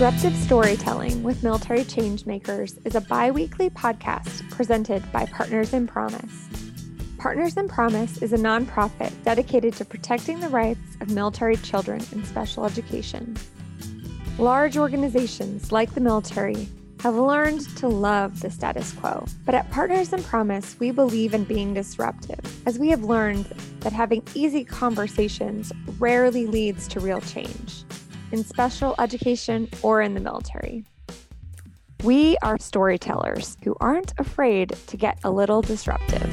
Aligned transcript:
Disruptive 0.00 0.34
Storytelling 0.36 1.22
with 1.22 1.42
Military 1.42 1.80
Changemakers 1.80 2.78
is 2.86 2.94
a 2.94 3.02
bi 3.02 3.30
weekly 3.30 3.68
podcast 3.68 4.50
presented 4.50 5.02
by 5.12 5.26
Partners 5.26 5.74
in 5.74 5.86
Promise. 5.86 6.48
Partners 7.18 7.58
in 7.58 7.68
Promise 7.68 8.22
is 8.22 8.32
a 8.32 8.38
nonprofit 8.38 9.12
dedicated 9.24 9.74
to 9.74 9.84
protecting 9.84 10.40
the 10.40 10.48
rights 10.48 10.80
of 11.02 11.10
military 11.10 11.56
children 11.56 12.02
in 12.12 12.24
special 12.24 12.64
education. 12.64 13.36
Large 14.38 14.78
organizations 14.78 15.70
like 15.70 15.92
the 15.92 16.00
military 16.00 16.66
have 17.00 17.16
learned 17.16 17.60
to 17.76 17.86
love 17.86 18.40
the 18.40 18.50
status 18.50 18.94
quo. 18.94 19.26
But 19.44 19.54
at 19.54 19.70
Partners 19.70 20.14
in 20.14 20.22
Promise, 20.22 20.76
we 20.80 20.92
believe 20.92 21.34
in 21.34 21.44
being 21.44 21.74
disruptive, 21.74 22.40
as 22.66 22.78
we 22.78 22.88
have 22.88 23.04
learned 23.04 23.44
that 23.80 23.92
having 23.92 24.22
easy 24.34 24.64
conversations 24.64 25.74
rarely 25.98 26.46
leads 26.46 26.88
to 26.88 27.00
real 27.00 27.20
change 27.20 27.84
in 28.32 28.44
special 28.44 28.94
education 28.98 29.68
or 29.82 30.02
in 30.02 30.14
the 30.14 30.20
military. 30.20 30.84
We 32.02 32.36
are 32.42 32.58
storytellers 32.58 33.56
who 33.62 33.76
aren't 33.80 34.14
afraid 34.18 34.70
to 34.86 34.96
get 34.96 35.18
a 35.22 35.30
little 35.30 35.60
disruptive. 35.60 36.28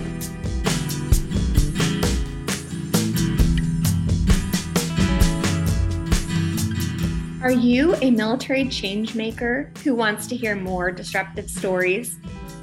Are 7.44 7.52
you 7.52 7.96
a 8.02 8.12
military 8.12 8.68
change 8.68 9.16
maker 9.16 9.72
who 9.84 9.96
wants 9.96 10.28
to 10.28 10.36
hear 10.36 10.56
more 10.56 10.92
disruptive 10.92 11.50
stories? 11.50 12.18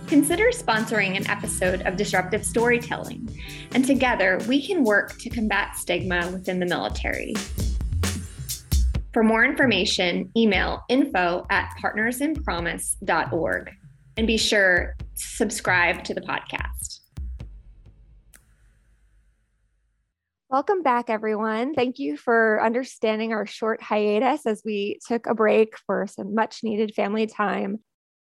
Consider 0.08 0.50
sponsoring 0.50 1.16
an 1.16 1.26
episode 1.30 1.80
of 1.82 1.96
Disruptive 1.96 2.44
Storytelling, 2.44 3.40
and 3.72 3.84
together 3.84 4.38
we 4.46 4.66
can 4.66 4.84
work 4.84 5.18
to 5.18 5.30
combat 5.30 5.76
stigma 5.76 6.30
within 6.30 6.58
the 6.58 6.66
military. 6.66 7.34
For 9.14 9.22
more 9.22 9.44
information, 9.44 10.32
email 10.36 10.82
info 10.88 11.46
at 11.48 11.72
partnersinpromise.org 11.80 13.70
and 14.16 14.26
be 14.26 14.36
sure 14.36 14.96
to 14.98 15.04
subscribe 15.14 16.02
to 16.02 16.14
the 16.14 16.20
podcast. 16.20 16.98
Welcome 20.50 20.82
back, 20.82 21.10
everyone. 21.10 21.74
Thank 21.74 22.00
you 22.00 22.16
for 22.16 22.60
understanding 22.60 23.32
our 23.32 23.46
short 23.46 23.80
hiatus 23.80 24.46
as 24.46 24.62
we 24.64 24.98
took 25.06 25.28
a 25.28 25.34
break 25.34 25.78
for 25.86 26.08
some 26.08 26.34
much 26.34 26.64
needed 26.64 26.92
family 26.96 27.28
time. 27.28 27.78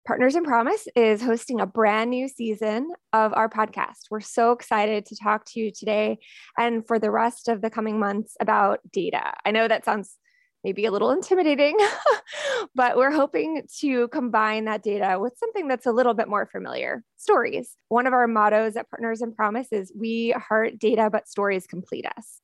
Partners 0.05 0.35
in 0.35 0.43
Promise 0.43 0.89
is 0.97 1.21
hosting 1.21 1.61
a 1.61 1.65
brand 1.65 2.09
new 2.09 2.27
season 2.27 2.89
of 3.13 3.33
our 3.33 3.47
podcast. 3.47 4.09
We're 4.09 4.19
so 4.19 4.51
excited 4.51 5.05
to 5.05 5.15
talk 5.15 5.45
to 5.51 5.59
you 5.61 5.71
today 5.71 6.17
and 6.57 6.85
for 6.85 6.99
the 6.99 7.11
rest 7.11 7.47
of 7.47 7.61
the 7.61 7.69
coming 7.69 7.97
months 7.97 8.35
about 8.41 8.81
data. 8.91 9.31
I 9.45 9.51
know 9.51 9.69
that 9.69 9.85
sounds 9.85 10.17
maybe 10.63 10.85
a 10.85 10.91
little 10.91 11.11
intimidating, 11.11 11.77
but 12.75 12.97
we're 12.97 13.11
hoping 13.11 13.63
to 13.79 14.07
combine 14.09 14.65
that 14.65 14.83
data 14.83 15.17
with 15.19 15.33
something 15.37 15.67
that's 15.67 15.85
a 15.85 15.91
little 15.91 16.13
bit 16.13 16.27
more 16.27 16.45
familiar 16.45 17.03
stories. 17.17 17.75
One 17.89 18.07
of 18.07 18.13
our 18.13 18.27
mottos 18.27 18.75
at 18.75 18.89
Partners 18.89 19.21
in 19.21 19.33
Promise 19.33 19.67
is 19.71 19.91
we 19.97 20.31
heart 20.31 20.77
data, 20.77 21.09
but 21.11 21.27
stories 21.27 21.67
complete 21.67 22.05
us. 22.17 22.39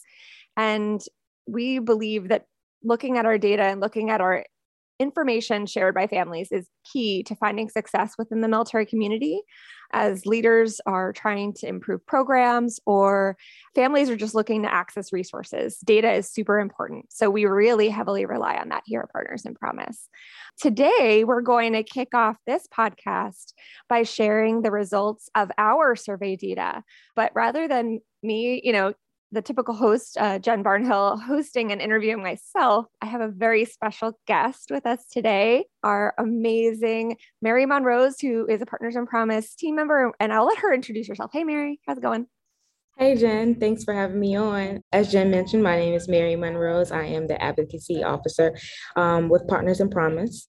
And 0.56 1.02
we 1.48 1.80
believe 1.80 2.30
that 2.30 2.46
looking 2.84 3.18
at 3.18 3.26
our 3.26 3.38
data 3.38 3.64
and 3.64 3.80
looking 3.80 4.10
at 4.10 4.22
our 4.22 4.46
information 5.00 5.66
shared 5.66 5.94
by 5.94 6.08
families 6.08 6.52
is 6.52 6.68
key 6.92 7.22
to 7.24 7.36
finding 7.36 7.70
success 7.70 8.16
within 8.18 8.42
the 8.42 8.48
military 8.48 8.86
community 8.86 9.42
as 9.92 10.26
leaders 10.26 10.80
are 10.86 11.14
trying 11.14 11.54
to 11.54 11.68
improve 11.68 12.06
programs 12.06 12.80
or 12.86 13.38
families 13.76 14.10
are 14.10 14.16
just 14.16 14.36
looking 14.36 14.64
to 14.64 14.74
access 14.74 15.14
resources. 15.14 15.78
Data 15.80 16.12
is 16.12 16.30
super 16.30 16.60
important. 16.60 17.12
So 17.12 17.30
we 17.30 17.46
really 17.46 17.90
heavily 17.90 18.26
rely 18.26 18.58
on 18.58 18.70
that 18.70 18.84
here 18.86 19.02
at 19.02 19.12
Partners 19.12 19.46
in 19.46 19.56
Promise. 19.56 20.10
Today, 20.60 21.24
we're 21.24 21.42
going 21.42 21.74
to 21.74 21.84
kick 21.84 22.16
off 22.16 22.38
this 22.46 22.68
podcast 22.68 23.54
by 23.88 24.04
sharing 24.04 24.62
the 24.62 24.72
results 24.72 25.30
of 25.36 25.52
our 25.58 25.96
survey 25.96 26.36
data. 26.36 26.84
But 27.16 27.32
rather 27.36 27.68
than 27.68 28.00
me, 28.24 28.62
you 28.64 28.74
know, 28.74 28.94
the 29.32 29.42
typical 29.42 29.74
host, 29.74 30.18
uh, 30.18 30.40
Jen 30.40 30.64
Barnhill, 30.64 31.22
hosting 31.22 31.72
and 31.72 31.82
interviewing 31.82 32.24
myself, 32.24 32.86
I 33.02 33.08
have 33.08 33.22
a 33.22 33.28
very 33.28 33.66
special 33.66 34.18
guest 34.26 34.72
with 34.72 34.86
us 34.86 35.06
today, 35.12 35.66
our 35.84 36.14
amazing 36.18 37.18
Mary 37.42 37.66
Monrose, 37.66 38.20
who 38.20 38.48
is 38.48 38.62
a 38.62 38.66
Partners 38.66 38.96
in 38.96 39.06
Promise 39.06 39.56
team 39.56 39.76
member. 39.76 40.14
And 40.20 40.32
I'll 40.32 40.46
let 40.46 40.60
her 40.60 40.74
introduce 40.74 41.08
herself. 41.08 41.32
Hey, 41.34 41.44
Mary, 41.44 41.80
how's 41.86 41.98
it 41.98 42.02
going? 42.02 42.28
Hey, 42.98 43.16
Jen. 43.16 43.56
Thanks 43.60 43.84
for 43.84 43.94
having 43.94 44.20
me 44.20 44.36
on. 44.36 44.82
As 44.92 45.12
Jen 45.12 45.30
mentioned, 45.30 45.62
my 45.62 45.76
name 45.76 45.94
is 45.94 46.08
Mary 46.08 46.36
Monrose. 46.36 46.92
I 46.92 47.04
am 47.04 47.28
the 47.28 47.40
advocacy 47.42 48.04
officer 48.04 48.58
um, 48.96 49.30
with 49.30 49.48
Partners 49.48 49.82
in 49.82 49.90
Promise. 49.90 50.48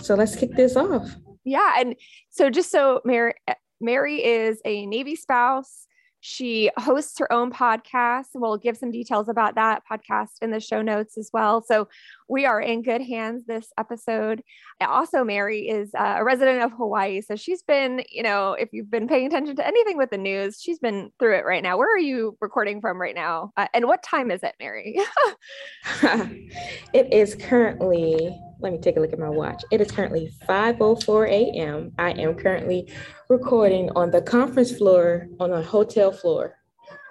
So 0.00 0.14
let's 0.14 0.36
kick 0.36 0.56
this 0.56 0.76
off. 0.76 1.14
Yeah. 1.44 1.74
And 1.78 1.96
so, 2.30 2.48
just 2.48 2.70
so 2.70 3.00
Mary, 3.04 3.34
Mary 3.80 4.24
is 4.24 4.60
a 4.64 4.86
Navy 4.86 5.16
spouse. 5.16 5.86
She 6.20 6.70
hosts 6.76 7.18
her 7.18 7.32
own 7.32 7.50
podcast. 7.50 8.26
We'll 8.34 8.58
give 8.58 8.76
some 8.76 8.90
details 8.90 9.28
about 9.28 9.54
that 9.54 9.82
podcast 9.90 10.42
in 10.42 10.50
the 10.50 10.60
show 10.60 10.82
notes 10.82 11.16
as 11.16 11.30
well. 11.32 11.62
So 11.62 11.88
we 12.28 12.46
are 12.46 12.60
in 12.60 12.82
good 12.82 13.00
hands 13.00 13.44
this 13.46 13.72
episode. 13.78 14.42
Also, 14.80 15.24
Mary 15.24 15.68
is 15.68 15.90
uh, 15.94 16.16
a 16.18 16.24
resident 16.24 16.62
of 16.62 16.72
Hawaii. 16.72 17.20
So 17.22 17.36
she's 17.36 17.62
been, 17.62 18.02
you 18.10 18.22
know, 18.22 18.52
if 18.52 18.68
you've 18.72 18.90
been 18.90 19.08
paying 19.08 19.26
attention 19.26 19.56
to 19.56 19.66
anything 19.66 19.96
with 19.96 20.10
the 20.10 20.18
news, 20.18 20.60
she's 20.60 20.78
been 20.78 21.10
through 21.18 21.38
it 21.38 21.44
right 21.44 21.62
now. 21.62 21.78
Where 21.78 21.92
are 21.92 21.98
you 21.98 22.36
recording 22.40 22.80
from 22.80 23.00
right 23.00 23.14
now? 23.14 23.52
Uh, 23.56 23.66
and 23.72 23.86
what 23.86 24.02
time 24.02 24.30
is 24.30 24.42
it, 24.42 24.54
Mary? 24.60 24.98
it 26.02 27.12
is 27.12 27.34
currently 27.34 28.38
let 28.60 28.72
me 28.72 28.78
take 28.78 28.96
a 28.96 29.00
look 29.00 29.12
at 29.12 29.18
my 29.18 29.28
watch. 29.28 29.64
It 29.70 29.80
is 29.80 29.90
currently 29.90 30.32
5:04 30.48 31.28
a.m. 31.28 31.92
I 31.98 32.10
am 32.12 32.34
currently 32.34 32.92
recording 33.28 33.90
on 33.96 34.10
the 34.10 34.22
conference 34.22 34.76
floor 34.76 35.28
on 35.38 35.52
a 35.52 35.62
hotel 35.62 36.12
floor. 36.12 36.56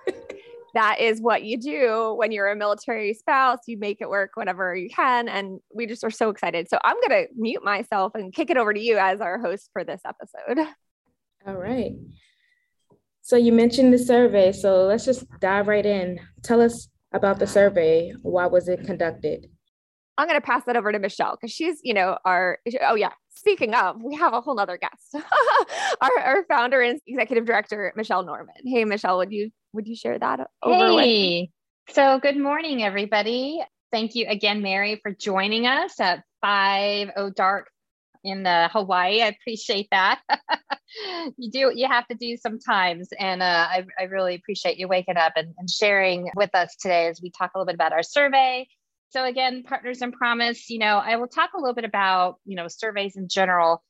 that 0.74 1.00
is 1.00 1.20
what 1.22 1.44
you 1.44 1.58
do 1.58 2.14
when 2.18 2.32
you're 2.32 2.50
a 2.50 2.56
military 2.56 3.14
spouse. 3.14 3.60
You 3.68 3.78
make 3.78 4.02
it 4.02 4.10
work 4.10 4.32
whenever 4.36 4.76
you 4.76 4.90
can. 4.90 5.28
And 5.28 5.60
we 5.74 5.88
just 5.88 6.04
are 6.04 6.12
so 6.12 6.30
excited. 6.30 6.70
So 6.70 6.78
I'm 6.84 6.98
going 7.08 7.26
to 7.26 7.34
mute 7.36 7.64
myself 7.64 8.14
and 8.16 8.34
kick 8.34 8.50
it 8.50 8.58
over 8.58 8.74
to 8.74 8.80
you 8.80 8.98
as 8.98 9.22
our 9.22 9.40
host 9.40 9.70
for 9.74 9.84
this 9.84 10.02
episode. 10.06 10.68
All 11.48 11.56
right. 11.56 11.94
So 13.22 13.38
you 13.38 13.52
mentioned 13.52 13.94
the 13.94 14.00
survey. 14.00 14.52
So 14.52 14.86
let's 14.86 15.06
just 15.06 15.26
dive 15.40 15.68
right 15.68 15.86
in. 15.86 16.20
Tell 16.44 16.62
us 16.62 16.90
about 17.12 17.40
the 17.40 17.48
survey. 17.48 18.14
Why 18.22 18.46
was 18.46 18.68
it 18.68 18.86
conducted? 18.86 19.50
I'm 20.20 20.28
going 20.28 20.40
to 20.40 20.46
pass 20.46 20.66
that 20.66 20.76
over 20.76 20.92
to 20.92 21.00
Michelle 21.00 21.38
because 21.40 21.54
she's, 21.54 21.80
you 21.82 21.94
know, 21.94 22.18
our, 22.26 22.60
oh 22.82 22.96
yeah, 22.96 23.12
speaking 23.30 23.74
of, 23.74 24.04
we 24.04 24.16
have 24.16 24.34
a 24.34 24.42
whole 24.42 24.54
nother 24.54 24.78
guest, 24.78 25.16
our, 26.02 26.20
our 26.20 26.44
founder 26.44 26.82
and 26.82 27.00
executive 27.08 27.46
director, 27.46 27.94
Michelle 27.96 28.24
Norman. 28.24 28.56
Hey, 28.66 28.84
Michelle, 28.84 29.18
would 29.20 29.32
you, 29.32 29.50
would 29.72 29.88
you 29.88 29.96
share 29.96 30.20
that 30.20 30.42
over 30.62 31.02
hey. 31.02 31.50
With? 31.88 31.96
So 31.96 32.20
good 32.20 32.38
morning, 32.38 32.84
everybody. 32.84 33.64
Thank 33.94 34.14
you 34.14 34.26
again, 34.28 34.62
Mary, 34.62 35.00
for 35.02 35.14
joining 35.14 35.68
us 35.68 35.98
at 36.02 36.26
5 36.42 37.12
oh 37.16 37.30
dark 37.30 37.70
in 38.22 38.44
the 38.44 38.70
Hawaii. 38.74 39.22
I 39.22 39.28
appreciate 39.28 39.88
that. 39.92 40.20
you 41.38 41.50
do 41.50 41.72
you 41.74 41.88
have 41.88 42.06
to 42.10 42.16
do 42.16 42.36
sometimes, 42.36 43.08
and 43.18 43.42
uh, 43.42 43.68
I, 43.70 43.86
I 43.98 44.04
really 44.04 44.36
appreciate 44.36 44.78
you 44.78 44.90
waking 44.90 45.16
up 45.16 45.34
and, 45.38 45.54
and 45.58 45.70
sharing 45.70 46.30
with 46.36 46.54
us 46.54 46.76
today 46.76 47.08
as 47.08 47.22
we 47.22 47.32
talk 47.32 47.52
a 47.56 47.58
little 47.58 47.68
bit 47.68 47.76
about 47.76 47.94
our 47.94 48.04
survey 48.04 48.68
so 49.10 49.26
again, 49.26 49.64
Partners 49.64 50.02
in 50.02 50.12
Promise, 50.12 50.70
you 50.70 50.80
know, 50.80 50.98
I 50.98 51.16
will 51.16 51.28
talk 51.28 51.52
a 51.54 51.60
little 51.60 51.74
bit 51.74 51.86
about, 51.86 52.36
you 52.46 52.56
know, 52.56 52.68
surveys 52.68 53.16
in 53.16 53.28
general. 53.28 53.84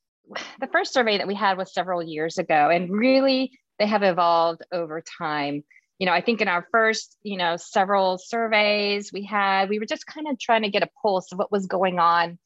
The 0.59 0.67
first 0.67 0.93
survey 0.93 1.17
that 1.17 1.27
we 1.27 1.35
had 1.35 1.57
was 1.57 1.73
several 1.73 2.01
years 2.01 2.37
ago, 2.37 2.69
and 2.69 2.89
really 2.91 3.51
they 3.79 3.87
have 3.87 4.03
evolved 4.03 4.61
over 4.71 5.03
time. 5.17 5.63
You 5.97 6.05
know, 6.05 6.13
I 6.13 6.21
think 6.21 6.39
in 6.39 6.47
our 6.47 6.65
first, 6.71 7.17
you 7.23 7.37
know, 7.37 7.57
several 7.57 8.17
surveys 8.17 9.11
we 9.11 9.23
had, 9.25 9.69
we 9.69 9.79
were 9.79 9.85
just 9.85 10.05
kind 10.05 10.27
of 10.29 10.39
trying 10.39 10.61
to 10.61 10.69
get 10.69 10.83
a 10.83 10.89
pulse 11.01 11.31
of 11.31 11.39
what 11.39 11.51
was 11.51 11.65
going 11.65 11.99
on 11.99 12.37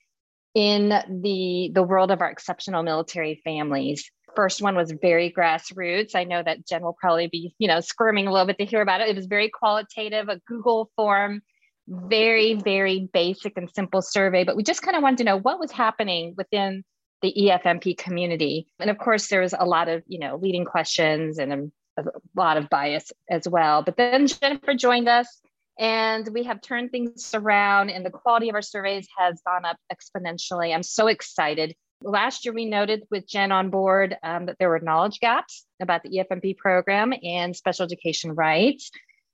in 0.55 0.89
the 0.89 1.71
the 1.73 1.83
world 1.83 2.09
of 2.09 2.21
our 2.21 2.29
exceptional 2.29 2.81
military 2.81 3.41
families. 3.43 4.09
First 4.35 4.63
one 4.63 4.75
was 4.75 4.91
very 4.99 5.31
grassroots. 5.31 6.15
I 6.15 6.23
know 6.23 6.41
that 6.41 6.65
Jen 6.67 6.81
will 6.81 6.97
probably 6.99 7.27
be, 7.27 7.53
you 7.59 7.67
know, 7.67 7.81
squirming 7.81 8.25
a 8.25 8.31
little 8.31 8.47
bit 8.47 8.57
to 8.57 8.65
hear 8.65 8.81
about 8.81 9.01
it. 9.01 9.09
It 9.09 9.15
was 9.15 9.27
very 9.27 9.49
qualitative, 9.49 10.29
a 10.29 10.41
Google 10.47 10.89
form 10.95 11.43
very, 11.87 12.53
very 12.53 13.09
basic 13.13 13.57
and 13.57 13.69
simple 13.73 14.01
survey, 14.01 14.43
but 14.43 14.55
we 14.55 14.63
just 14.63 14.81
kind 14.81 14.95
of 14.95 15.03
wanted 15.03 15.17
to 15.19 15.23
know 15.23 15.37
what 15.37 15.59
was 15.59 15.71
happening 15.71 16.33
within 16.37 16.83
the 17.21 17.33
EFMP 17.37 17.97
community. 17.97 18.67
And 18.79 18.89
of 18.89 18.97
course, 18.97 19.27
there 19.27 19.41
was 19.41 19.53
a 19.57 19.65
lot 19.65 19.87
of, 19.87 20.03
you 20.07 20.19
know, 20.19 20.35
leading 20.35 20.65
questions 20.65 21.39
and 21.39 21.53
a, 21.53 22.01
a 22.01 22.05
lot 22.35 22.57
of 22.57 22.69
bias 22.69 23.11
as 23.29 23.47
well. 23.47 23.81
But 23.81 23.97
then 23.97 24.27
Jennifer 24.27 24.73
joined 24.73 25.07
us 25.07 25.41
and 25.79 26.27
we 26.33 26.43
have 26.43 26.61
turned 26.61 26.91
things 26.91 27.31
around 27.33 27.89
and 27.89 28.05
the 28.05 28.11
quality 28.11 28.49
of 28.49 28.55
our 28.55 28.61
surveys 28.61 29.07
has 29.17 29.41
gone 29.45 29.65
up 29.65 29.77
exponentially. 29.91 30.73
I'm 30.73 30.83
so 30.83 31.07
excited. 31.07 31.75
Last 32.01 32.43
year, 32.43 32.53
we 32.53 32.65
noted 32.65 33.03
with 33.09 33.25
Jen 33.25 33.53
on 33.53 33.69
board 33.69 34.17
um, 34.23 34.47
that 34.47 34.57
there 34.59 34.69
were 34.69 34.79
knowledge 34.79 35.21
gaps 35.21 35.65
about 35.81 36.03
the 36.03 36.09
EFMP 36.09 36.57
program 36.57 37.13
and 37.23 37.55
special 37.55 37.85
education 37.85 38.35
rights. 38.35 38.91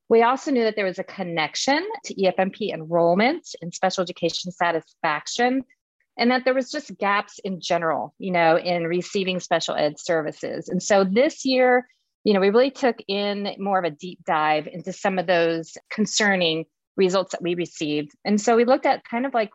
We 0.10 0.24
also 0.24 0.50
knew 0.50 0.64
that 0.64 0.76
there 0.76 0.86
was 0.86 1.00
a 1.00 1.04
connection 1.04 1.88
to 2.06 2.16
EFMP 2.16 2.74
enrollment 2.74 3.48
and 3.62 3.74
special 3.74 4.02
education 4.02 4.52
satisfaction, 4.52 5.64
and 6.18 6.32
that 6.32 6.46
there 6.46 6.56
was 6.56 6.72
just 6.72 6.98
gaps 6.98 7.40
in 7.44 7.62
general, 7.62 8.16
you 8.18 8.32
know, 8.32 8.58
in 8.58 8.88
receiving 8.88 9.40
special 9.40 9.76
ed 9.76 10.00
services. 10.00 10.68
And 10.68 10.82
so 10.82 11.04
this 11.04 11.46
year, 11.46 11.88
you 12.24 12.34
know, 12.34 12.40
we 12.40 12.50
really 12.50 12.72
took 12.72 12.98
in 13.08 13.56
more 13.60 13.80
of 13.80 13.86
a 13.86 13.92
deep 13.92 14.20
dive 14.26 14.68
into 14.68 14.92
some 14.92 15.20
of 15.20 15.28
those 15.28 15.78
concerning 15.90 16.66
results 16.98 17.32
that 17.32 17.42
we 17.42 17.56
received. 17.56 18.12
And 18.26 18.42
so 18.42 18.56
we 18.56 18.66
looked 18.66 18.86
at 18.86 19.06
kind 19.06 19.26
of 19.26 19.34
like 19.34 19.52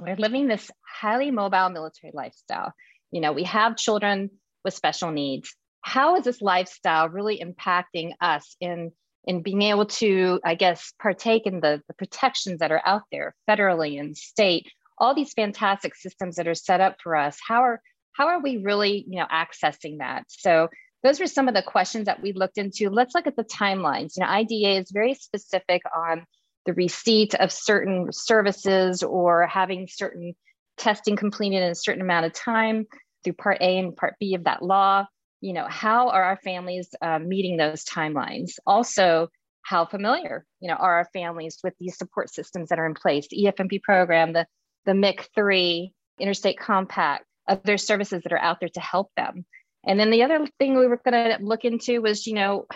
we're 0.00 0.16
living 0.16 0.48
this 0.48 0.70
highly 0.86 1.30
mobile 1.30 1.70
military 1.70 2.12
lifestyle. 2.12 2.72
You 3.12 3.20
know, 3.20 3.32
we 3.32 3.44
have 3.44 3.76
children 3.76 4.30
with 4.64 4.74
special 4.74 5.12
needs. 5.12 5.54
How 5.82 6.16
is 6.16 6.24
this 6.24 6.42
lifestyle 6.42 7.08
really 7.08 7.42
impacting 7.42 8.12
us 8.20 8.56
in 8.60 8.92
in 9.24 9.42
being 9.42 9.62
able 9.62 9.86
to, 9.86 10.40
I 10.44 10.54
guess, 10.54 10.92
partake 11.00 11.46
in 11.46 11.60
the, 11.60 11.80
the 11.88 11.94
protections 11.94 12.58
that 12.58 12.72
are 12.72 12.82
out 12.84 13.02
there 13.12 13.34
federally 13.48 14.00
and 14.00 14.16
state, 14.16 14.70
all 14.98 15.14
these 15.14 15.32
fantastic 15.32 15.94
systems 15.94 16.36
that 16.36 16.48
are 16.48 16.54
set 16.54 16.80
up 16.80 16.96
for 17.02 17.16
us. 17.16 17.38
How 17.46 17.62
are 17.62 17.80
how 18.12 18.28
are 18.28 18.40
we 18.40 18.58
really, 18.58 19.06
you 19.08 19.18
know, 19.18 19.26
accessing 19.32 19.98
that? 19.98 20.24
So 20.28 20.68
those 21.02 21.18
were 21.18 21.26
some 21.26 21.48
of 21.48 21.54
the 21.54 21.62
questions 21.62 22.06
that 22.06 22.22
we 22.22 22.32
looked 22.32 22.58
into. 22.58 22.90
Let's 22.90 23.14
look 23.14 23.26
at 23.26 23.36
the 23.36 23.44
timelines. 23.44 24.16
You 24.16 24.24
know, 24.24 24.30
IDEA 24.30 24.80
is 24.80 24.90
very 24.92 25.14
specific 25.14 25.82
on 25.96 26.26
the 26.66 26.74
receipt 26.74 27.34
of 27.34 27.50
certain 27.50 28.08
services 28.12 29.02
or 29.02 29.46
having 29.46 29.88
certain 29.90 30.34
testing 30.76 31.16
completed 31.16 31.62
in 31.62 31.70
a 31.70 31.74
certain 31.74 32.02
amount 32.02 32.26
of 32.26 32.32
time 32.32 32.86
through 33.24 33.32
part 33.34 33.58
A 33.60 33.78
and 33.78 33.96
part 33.96 34.14
B 34.20 34.34
of 34.34 34.44
that 34.44 34.62
law. 34.62 35.06
You 35.42 35.52
know, 35.52 35.66
how 35.68 36.08
are 36.08 36.22
our 36.22 36.38
families 36.38 36.88
uh, 37.02 37.18
meeting 37.18 37.58
those 37.58 37.84
timelines? 37.84 38.52
Also, 38.66 39.28
how 39.62 39.84
familiar, 39.84 40.46
you 40.60 40.68
know, 40.68 40.74
are 40.74 40.98
our 40.98 41.08
families 41.12 41.58
with 41.62 41.74
these 41.78 41.98
support 41.98 42.32
systems 42.32 42.70
that 42.70 42.78
are 42.78 42.86
in 42.86 42.94
place, 42.94 43.28
the 43.28 43.44
EFMP 43.44 43.82
program, 43.82 44.32
the, 44.32 44.46
the 44.86 44.92
MIC3, 44.92 45.92
Interstate 46.18 46.58
Compact, 46.58 47.24
other 47.48 47.76
services 47.76 48.22
that 48.22 48.32
are 48.32 48.38
out 48.38 48.60
there 48.60 48.68
to 48.70 48.80
help 48.80 49.10
them. 49.16 49.44
And 49.84 49.98
then 49.98 50.10
the 50.10 50.22
other 50.22 50.46
thing 50.58 50.78
we 50.78 50.86
were 50.86 51.00
going 51.04 51.30
to 51.30 51.38
look 51.44 51.64
into 51.64 52.02
was, 52.02 52.26
you 52.26 52.34
know, 52.34 52.66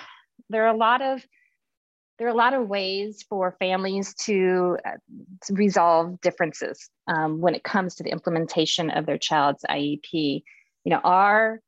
there 0.51 0.65
are 0.65 0.75
a 0.75 0.77
lot 0.77 1.03
of 1.03 1.25
there 2.19 2.27
are 2.27 2.31
a 2.31 2.35
lot 2.35 2.55
of 2.55 2.69
ways 2.69 3.25
for 3.29 3.55
families 3.59 4.15
to, 4.15 4.79
uh, 4.87 4.93
to 5.45 5.53
resolve 5.53 6.19
differences 6.23 6.89
um, 7.09 7.41
when 7.41 7.55
it 7.55 7.63
comes 7.63 7.97
to 7.97 8.03
the 8.03 8.11
implementation 8.11 8.91
of 8.91 9.05
their 9.05 9.19
child's 9.19 9.65
IEP. 9.69 10.43
You 10.85 10.91
know, 10.91 11.01
are 11.05 11.61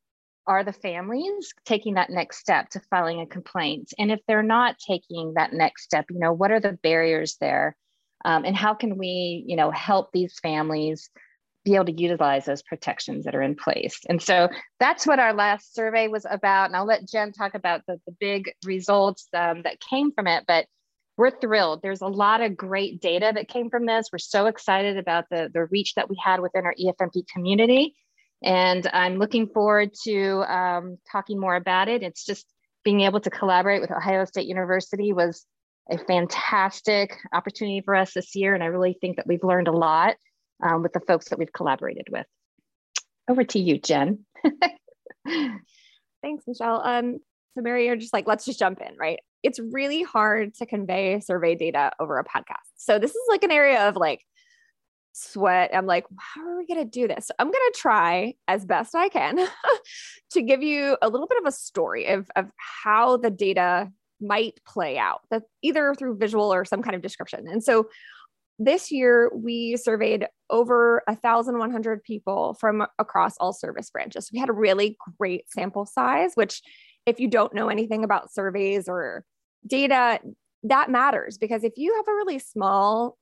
are 0.48 0.64
the 0.64 0.72
families 0.72 1.52
taking 1.64 1.94
that 1.94 2.10
next 2.10 2.38
step 2.38 2.70
to 2.70 2.80
filing 2.90 3.20
a 3.20 3.26
complaint? 3.26 3.92
And 3.98 4.10
if 4.10 4.20
they're 4.26 4.42
not 4.42 4.78
taking 4.78 5.34
that 5.34 5.52
next 5.52 5.84
step, 5.84 6.06
you 6.10 6.18
know, 6.18 6.32
what 6.32 6.50
are 6.50 6.58
the 6.58 6.78
barriers 6.82 7.36
there? 7.40 7.76
Um, 8.24 8.44
and 8.44 8.56
how 8.56 8.74
can 8.74 8.96
we, 8.98 9.44
you 9.46 9.54
know, 9.54 9.70
help 9.70 10.10
these 10.10 10.38
families 10.40 11.10
be 11.64 11.74
able 11.74 11.84
to 11.84 12.00
utilize 12.00 12.46
those 12.46 12.62
protections 12.62 13.24
that 13.24 13.34
are 13.34 13.42
in 13.42 13.54
place. 13.54 14.00
And 14.08 14.22
so 14.22 14.48
that's 14.80 15.06
what 15.06 15.18
our 15.18 15.34
last 15.34 15.74
survey 15.74 16.08
was 16.08 16.26
about. 16.28 16.66
And 16.66 16.76
I'll 16.76 16.86
let 16.86 17.06
Jen 17.06 17.32
talk 17.32 17.54
about 17.54 17.82
the, 17.86 18.00
the 18.06 18.16
big 18.18 18.50
results 18.64 19.28
um, 19.34 19.62
that 19.62 19.80
came 19.80 20.12
from 20.12 20.26
it. 20.26 20.44
But 20.48 20.66
we're 21.18 21.38
thrilled. 21.38 21.82
There's 21.82 22.00
a 22.00 22.06
lot 22.06 22.40
of 22.40 22.56
great 22.56 23.00
data 23.02 23.32
that 23.34 23.48
came 23.48 23.70
from 23.70 23.86
this. 23.86 24.08
We're 24.12 24.18
so 24.18 24.46
excited 24.46 24.96
about 24.96 25.24
the, 25.30 25.50
the 25.52 25.66
reach 25.66 25.94
that 25.96 26.08
we 26.08 26.16
had 26.22 26.40
within 26.40 26.64
our 26.64 26.74
EFMP 26.80 27.26
community. 27.28 27.96
And 28.42 28.88
I'm 28.92 29.18
looking 29.18 29.48
forward 29.48 29.90
to 30.04 30.44
um, 30.52 30.98
talking 31.10 31.40
more 31.40 31.56
about 31.56 31.88
it. 31.88 32.02
It's 32.02 32.24
just 32.24 32.46
being 32.84 33.00
able 33.00 33.20
to 33.20 33.30
collaborate 33.30 33.80
with 33.80 33.90
Ohio 33.90 34.24
State 34.24 34.46
University 34.46 35.12
was 35.12 35.44
a 35.90 35.98
fantastic 35.98 37.16
opportunity 37.32 37.80
for 37.84 37.94
us 37.94 38.12
this 38.12 38.34
year. 38.36 38.54
And 38.54 38.62
I 38.62 38.66
really 38.66 38.96
think 39.00 39.16
that 39.16 39.26
we've 39.26 39.42
learned 39.42 39.68
a 39.68 39.72
lot 39.72 40.16
um, 40.62 40.82
with 40.82 40.92
the 40.92 41.00
folks 41.00 41.30
that 41.30 41.38
we've 41.38 41.52
collaborated 41.52 42.06
with. 42.10 42.26
Over 43.28 43.44
to 43.44 43.58
you, 43.58 43.78
Jen. 43.78 44.24
Thanks, 45.26 46.44
Michelle. 46.46 46.80
Um, 46.82 47.18
so 47.54 47.62
Mary, 47.62 47.86
you're 47.86 47.96
just 47.96 48.12
like, 48.12 48.26
let's 48.26 48.44
just 48.44 48.58
jump 48.58 48.80
in, 48.80 48.96
right? 48.98 49.18
It's 49.42 49.58
really 49.58 50.02
hard 50.02 50.54
to 50.54 50.66
convey 50.66 51.20
survey 51.20 51.54
data 51.54 51.92
over 52.00 52.18
a 52.18 52.24
podcast. 52.24 52.66
So 52.76 52.98
this 52.98 53.10
is 53.10 53.22
like 53.28 53.42
an 53.42 53.50
area 53.50 53.88
of 53.88 53.96
like 53.96 54.24
sweat. 55.18 55.70
I'm 55.74 55.86
like, 55.86 56.04
how 56.18 56.42
are 56.42 56.58
we 56.58 56.66
going 56.66 56.80
to 56.80 56.90
do 56.90 57.08
this? 57.08 57.30
I'm 57.38 57.46
going 57.46 57.72
to 57.72 57.78
try 57.78 58.34
as 58.46 58.64
best 58.64 58.94
I 58.94 59.08
can 59.08 59.38
to 60.32 60.42
give 60.42 60.62
you 60.62 60.96
a 61.02 61.08
little 61.08 61.26
bit 61.26 61.38
of 61.38 61.46
a 61.46 61.52
story 61.52 62.06
of, 62.06 62.30
of 62.36 62.46
how 62.56 63.16
the 63.16 63.30
data 63.30 63.90
might 64.20 64.60
play 64.66 64.98
out 64.98 65.20
that 65.30 65.44
either 65.62 65.94
through 65.94 66.16
visual 66.16 66.52
or 66.52 66.64
some 66.64 66.82
kind 66.82 66.96
of 66.96 67.02
description. 67.02 67.46
And 67.48 67.62
so 67.62 67.88
this 68.58 68.90
year 68.90 69.30
we 69.34 69.76
surveyed 69.76 70.26
over 70.50 71.02
1100 71.06 72.02
people 72.02 72.56
from 72.58 72.84
across 72.98 73.36
all 73.38 73.52
service 73.52 73.90
branches 73.90 74.30
we 74.32 74.38
had 74.38 74.48
a 74.48 74.52
really 74.52 74.96
great 75.18 75.48
sample 75.48 75.86
size 75.86 76.32
which 76.34 76.60
if 77.06 77.20
you 77.20 77.28
don't 77.28 77.54
know 77.54 77.68
anything 77.68 78.02
about 78.02 78.32
surveys 78.32 78.88
or 78.88 79.24
data 79.66 80.18
that 80.64 80.90
matters 80.90 81.38
because 81.38 81.62
if 81.62 81.74
you 81.76 81.94
have 81.94 82.08
a 82.08 82.16
really 82.16 82.38
small 82.38 83.16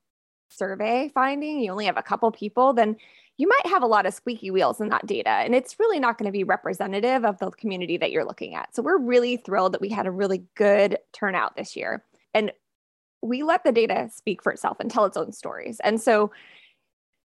survey 0.49 1.11
finding 1.15 1.61
you 1.61 1.71
only 1.71 1.87
have 1.87 1.97
a 1.97 2.03
couple 2.03 2.31
people 2.31 2.73
then 2.73 2.97
you 3.39 3.47
might 3.47 3.71
have 3.71 3.83
a 3.83 3.87
lot 3.87 4.07
of 4.07 4.15
squeaky 4.15 4.51
wheels 4.51 4.81
in 4.81 4.89
that 4.89 5.07
data 5.07 5.29
and 5.29 5.55
it's 5.55 5.79
really 5.79 6.01
not 6.01 6.17
going 6.17 6.27
to 6.27 6.33
be 6.33 6.45
representative 6.45 7.25
of 7.25 7.39
the 7.39 7.51
community 7.53 7.97
that 7.97 8.11
you're 8.11 8.25
looking 8.25 8.55
at 8.55 8.75
so 8.75 8.83
we're 8.83 8.99
really 8.99 9.37
thrilled 9.37 9.73
that 9.73 9.81
we 9.81 9.89
had 9.89 10.07
a 10.07 10.11
really 10.11 10.45
good 10.55 10.99
turnout 11.13 11.57
this 11.57 11.77
year 11.77 12.05
and 12.35 12.53
we 13.23 13.43
let 13.43 13.65
the 13.65 13.73
data 13.73 14.09
speak 14.13 14.43
for 14.43 14.53
itself 14.53 14.79
and 14.81 14.91
tell 14.91 15.05
its 15.05 15.17
own 15.17 15.33
stories. 15.33 15.81
And 15.81 16.01
so 16.01 16.31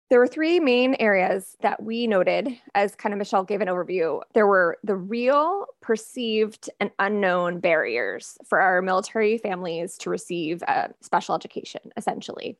there 0.09 0.19
were 0.19 0.27
three 0.27 0.59
main 0.59 0.95
areas 1.00 1.57
that 1.62 1.83
we 1.83 2.07
noted 2.07 2.57
as 2.75 2.95
kind 2.95 3.13
of 3.13 3.19
Michelle 3.19 3.44
gave 3.44 3.59
an 3.59 3.68
overview. 3.68 4.21
There 4.33 4.48
were 4.48 4.77
the 4.83 4.95
real, 4.95 5.65
perceived, 5.81 6.69
and 6.80 6.92
unknown 6.98 7.59
barriers 7.59 8.38
for 8.45 8.62
our 8.62 8.81
military 8.81 9.38
families 9.38 9.98
to 10.00 10.09
receive 10.09 10.63
uh, 10.68 10.88
special 11.01 11.36
education, 11.36 11.81
essentially. 11.98 12.57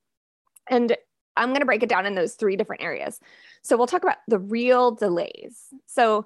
And 0.69 0.95
I'm 1.35 1.49
going 1.49 1.59
to 1.59 1.65
break 1.65 1.83
it 1.83 1.89
down 1.89 2.06
in 2.06 2.15
those 2.15 2.33
three 2.33 2.56
different 2.56 2.81
areas. 2.81 3.19
So 3.61 3.77
we'll 3.77 3.87
talk 3.87 4.03
about 4.03 4.18
the 4.27 4.39
real 4.39 4.92
delays. 4.92 5.68
So 5.85 6.25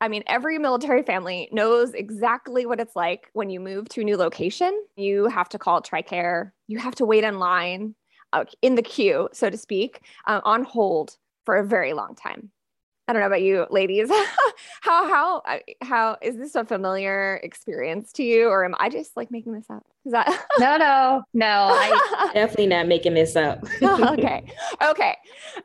I 0.00 0.08
mean, 0.08 0.22
every 0.26 0.58
military 0.58 1.02
family 1.02 1.48
knows 1.52 1.92
exactly 1.92 2.64
what 2.64 2.80
it's 2.80 2.96
like 2.96 3.28
when 3.34 3.50
you 3.50 3.60
move 3.60 3.88
to 3.90 4.00
a 4.00 4.04
new 4.04 4.16
location. 4.16 4.82
You 4.96 5.26
have 5.26 5.48
to 5.50 5.58
call 5.58 5.82
TRICARE, 5.82 6.52
you 6.68 6.78
have 6.78 6.94
to 6.96 7.04
wait 7.04 7.22
in 7.22 7.38
line, 7.38 7.94
uh, 8.32 8.44
in 8.62 8.76
the 8.76 8.82
queue, 8.82 9.28
so 9.32 9.50
to 9.50 9.58
speak, 9.58 10.00
uh, 10.26 10.40
on 10.44 10.64
hold 10.64 11.16
for 11.44 11.56
a 11.56 11.66
very 11.66 11.92
long 11.92 12.14
time. 12.14 12.50
I 13.10 13.12
don't 13.12 13.22
know 13.22 13.26
about 13.26 13.42
you 13.42 13.66
ladies. 13.70 14.08
how 14.82 15.08
how 15.08 15.42
how 15.82 16.16
is 16.22 16.36
this 16.36 16.54
a 16.54 16.64
familiar 16.64 17.40
experience 17.42 18.12
to 18.12 18.22
you 18.22 18.46
or 18.46 18.64
am 18.64 18.76
I 18.78 18.88
just 18.88 19.16
like 19.16 19.32
making 19.32 19.52
this 19.52 19.68
up? 19.68 19.84
Is 20.04 20.12
that 20.12 20.28
No, 20.60 20.76
no. 20.76 21.24
No, 21.34 21.46
I 21.72 22.30
definitely 22.34 22.68
not 22.68 22.86
making 22.86 23.14
this 23.14 23.34
up. 23.34 23.64
okay. 23.82 24.44
Okay. 24.80 25.16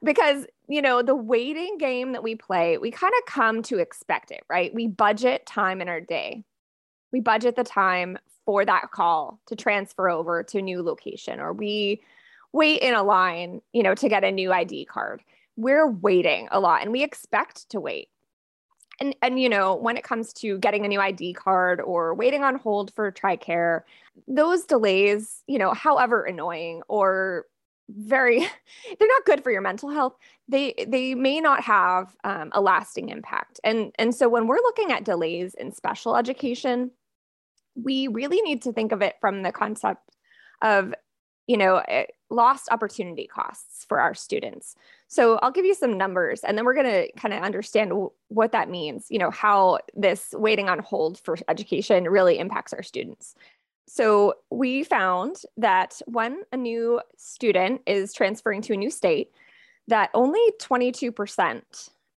Because 0.03 0.47
you 0.67 0.81
know, 0.81 1.03
the 1.03 1.13
waiting 1.13 1.77
game 1.77 2.13
that 2.13 2.23
we 2.23 2.33
play, 2.33 2.79
we 2.79 2.89
kind 2.89 3.13
of 3.19 3.31
come 3.31 3.61
to 3.61 3.77
expect 3.77 4.31
it, 4.31 4.43
right? 4.49 4.73
We 4.73 4.87
budget 4.87 5.45
time 5.45 5.81
in 5.81 5.87
our 5.87 6.01
day. 6.01 6.45
We 7.11 7.19
budget 7.19 7.55
the 7.55 7.63
time 7.63 8.17
for 8.43 8.65
that 8.65 8.89
call 8.89 9.39
to 9.45 9.55
transfer 9.55 10.09
over 10.09 10.41
to 10.41 10.57
a 10.57 10.63
new 10.63 10.81
location 10.81 11.39
or 11.39 11.53
we 11.53 12.01
wait 12.53 12.81
in 12.81 12.95
a 12.95 13.03
line, 13.03 13.61
you 13.71 13.83
know, 13.83 13.93
to 13.93 14.09
get 14.09 14.23
a 14.23 14.31
new 14.31 14.51
ID 14.51 14.85
card 14.85 15.21
we're 15.55 15.89
waiting 15.89 16.47
a 16.51 16.59
lot 16.59 16.81
and 16.81 16.91
we 16.91 17.03
expect 17.03 17.69
to 17.69 17.79
wait. 17.79 18.09
And, 19.01 19.13
and 19.21 19.41
you 19.41 19.49
know 19.49 19.75
when 19.75 19.97
it 19.97 20.05
comes 20.05 20.31
to 20.35 20.57
getting 20.59 20.85
a 20.85 20.87
new 20.87 21.01
id 21.01 21.33
card 21.33 21.81
or 21.81 22.13
waiting 22.13 22.45
on 22.45 22.55
hold 22.55 22.93
for 22.93 23.11
tricare 23.11 23.81
those 24.25 24.63
delays 24.63 25.43
you 25.47 25.59
know 25.59 25.73
however 25.73 26.23
annoying 26.23 26.81
or 26.87 27.45
very 27.89 28.39
they're 28.97 29.07
not 29.09 29.25
good 29.25 29.43
for 29.43 29.51
your 29.51 29.59
mental 29.59 29.89
health. 29.89 30.15
They 30.47 30.85
they 30.87 31.13
may 31.13 31.41
not 31.41 31.61
have 31.63 32.15
um, 32.23 32.51
a 32.53 32.61
lasting 32.61 33.09
impact. 33.09 33.59
And 33.65 33.91
and 33.99 34.15
so 34.15 34.29
when 34.29 34.47
we're 34.47 34.55
looking 34.55 34.93
at 34.93 35.03
delays 35.03 35.55
in 35.55 35.73
special 35.73 36.15
education 36.15 36.91
we 37.75 38.07
really 38.07 38.41
need 38.41 38.61
to 38.63 38.73
think 38.73 38.91
of 38.91 39.01
it 39.01 39.15
from 39.19 39.43
the 39.43 39.51
concept 39.51 40.15
of 40.61 40.93
you 41.47 41.57
know 41.57 41.77
eh, 41.87 42.05
lost 42.29 42.69
opportunity 42.71 43.27
costs 43.27 43.85
for 43.87 43.99
our 43.99 44.13
students 44.13 44.75
so 45.15 45.39
I'll 45.41 45.49
give 45.49 45.63
you 45.63 45.73
some 45.73 45.97
numbers 45.97 46.41
and 46.41 46.57
then 46.57 46.65
we're 46.65 46.73
going 46.73 46.87
to 46.87 47.09
kind 47.13 47.33
of 47.33 47.41
understand 47.41 47.91
w- 47.91 48.11
what 48.27 48.51
that 48.51 48.69
means, 48.69 49.07
you 49.09 49.17
know, 49.17 49.31
how 49.31 49.79
this 49.93 50.33
waiting 50.33 50.67
on 50.67 50.79
hold 50.79 51.19
for 51.19 51.37
education 51.47 52.03
really 52.03 52.37
impacts 52.37 52.73
our 52.73 52.83
students. 52.83 53.33
So 53.87 54.33
we 54.51 54.83
found 54.83 55.37
that 55.55 56.01
when 56.05 56.41
a 56.51 56.57
new 56.57 56.99
student 57.15 57.79
is 57.85 58.13
transferring 58.13 58.61
to 58.63 58.73
a 58.73 58.75
new 58.75 58.91
state, 58.91 59.31
that 59.87 60.09
only 60.13 60.41
22% 60.59 61.61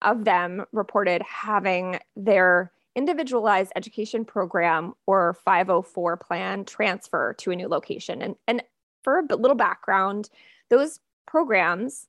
of 0.00 0.24
them 0.24 0.64
reported 0.72 1.20
having 1.20 1.98
their 2.16 2.72
individualized 2.94 3.72
education 3.76 4.24
program 4.24 4.94
or 5.06 5.34
504 5.44 6.16
plan 6.16 6.64
transfer 6.64 7.34
to 7.34 7.50
a 7.50 7.56
new 7.56 7.68
location. 7.68 8.22
And, 8.22 8.36
and 8.48 8.62
for 9.02 9.18
a 9.18 9.36
little 9.36 9.54
background, 9.54 10.30
those 10.70 10.98
programs 11.26 12.06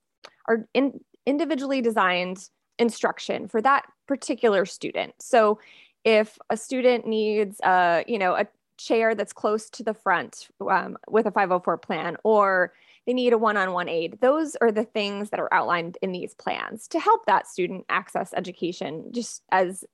are 0.47 0.67
in, 0.73 0.99
individually 1.25 1.81
designed 1.81 2.49
instruction 2.79 3.47
for 3.47 3.61
that 3.61 3.85
particular 4.07 4.65
student. 4.65 5.13
So 5.19 5.59
if 6.03 6.37
a 6.49 6.57
student 6.57 7.07
needs 7.07 7.59
a, 7.61 8.03
you 8.07 8.19
know, 8.19 8.33
a 8.33 8.47
chair 8.77 9.15
that's 9.15 9.33
close 9.33 9.69
to 9.71 9.83
the 9.83 9.93
front 9.93 10.47
um, 10.69 10.97
with 11.07 11.25
a 11.25 11.31
504 11.31 11.77
plan, 11.77 12.17
or 12.23 12.73
they 13.05 13.13
need 13.13 13.33
a 13.33 13.37
one-on-one 13.37 13.87
aid. 13.87 14.19
Those 14.21 14.55
are 14.57 14.71
the 14.71 14.83
things 14.83 15.29
that 15.29 15.39
are 15.39 15.51
outlined 15.53 15.97
in 16.01 16.11
these 16.11 16.35
plans 16.35 16.87
to 16.89 16.99
help 16.99 17.25
that 17.25 17.47
student 17.47 17.85
access 17.89 18.33
education 18.35 19.11
just 19.13 19.41
as 19.51 19.85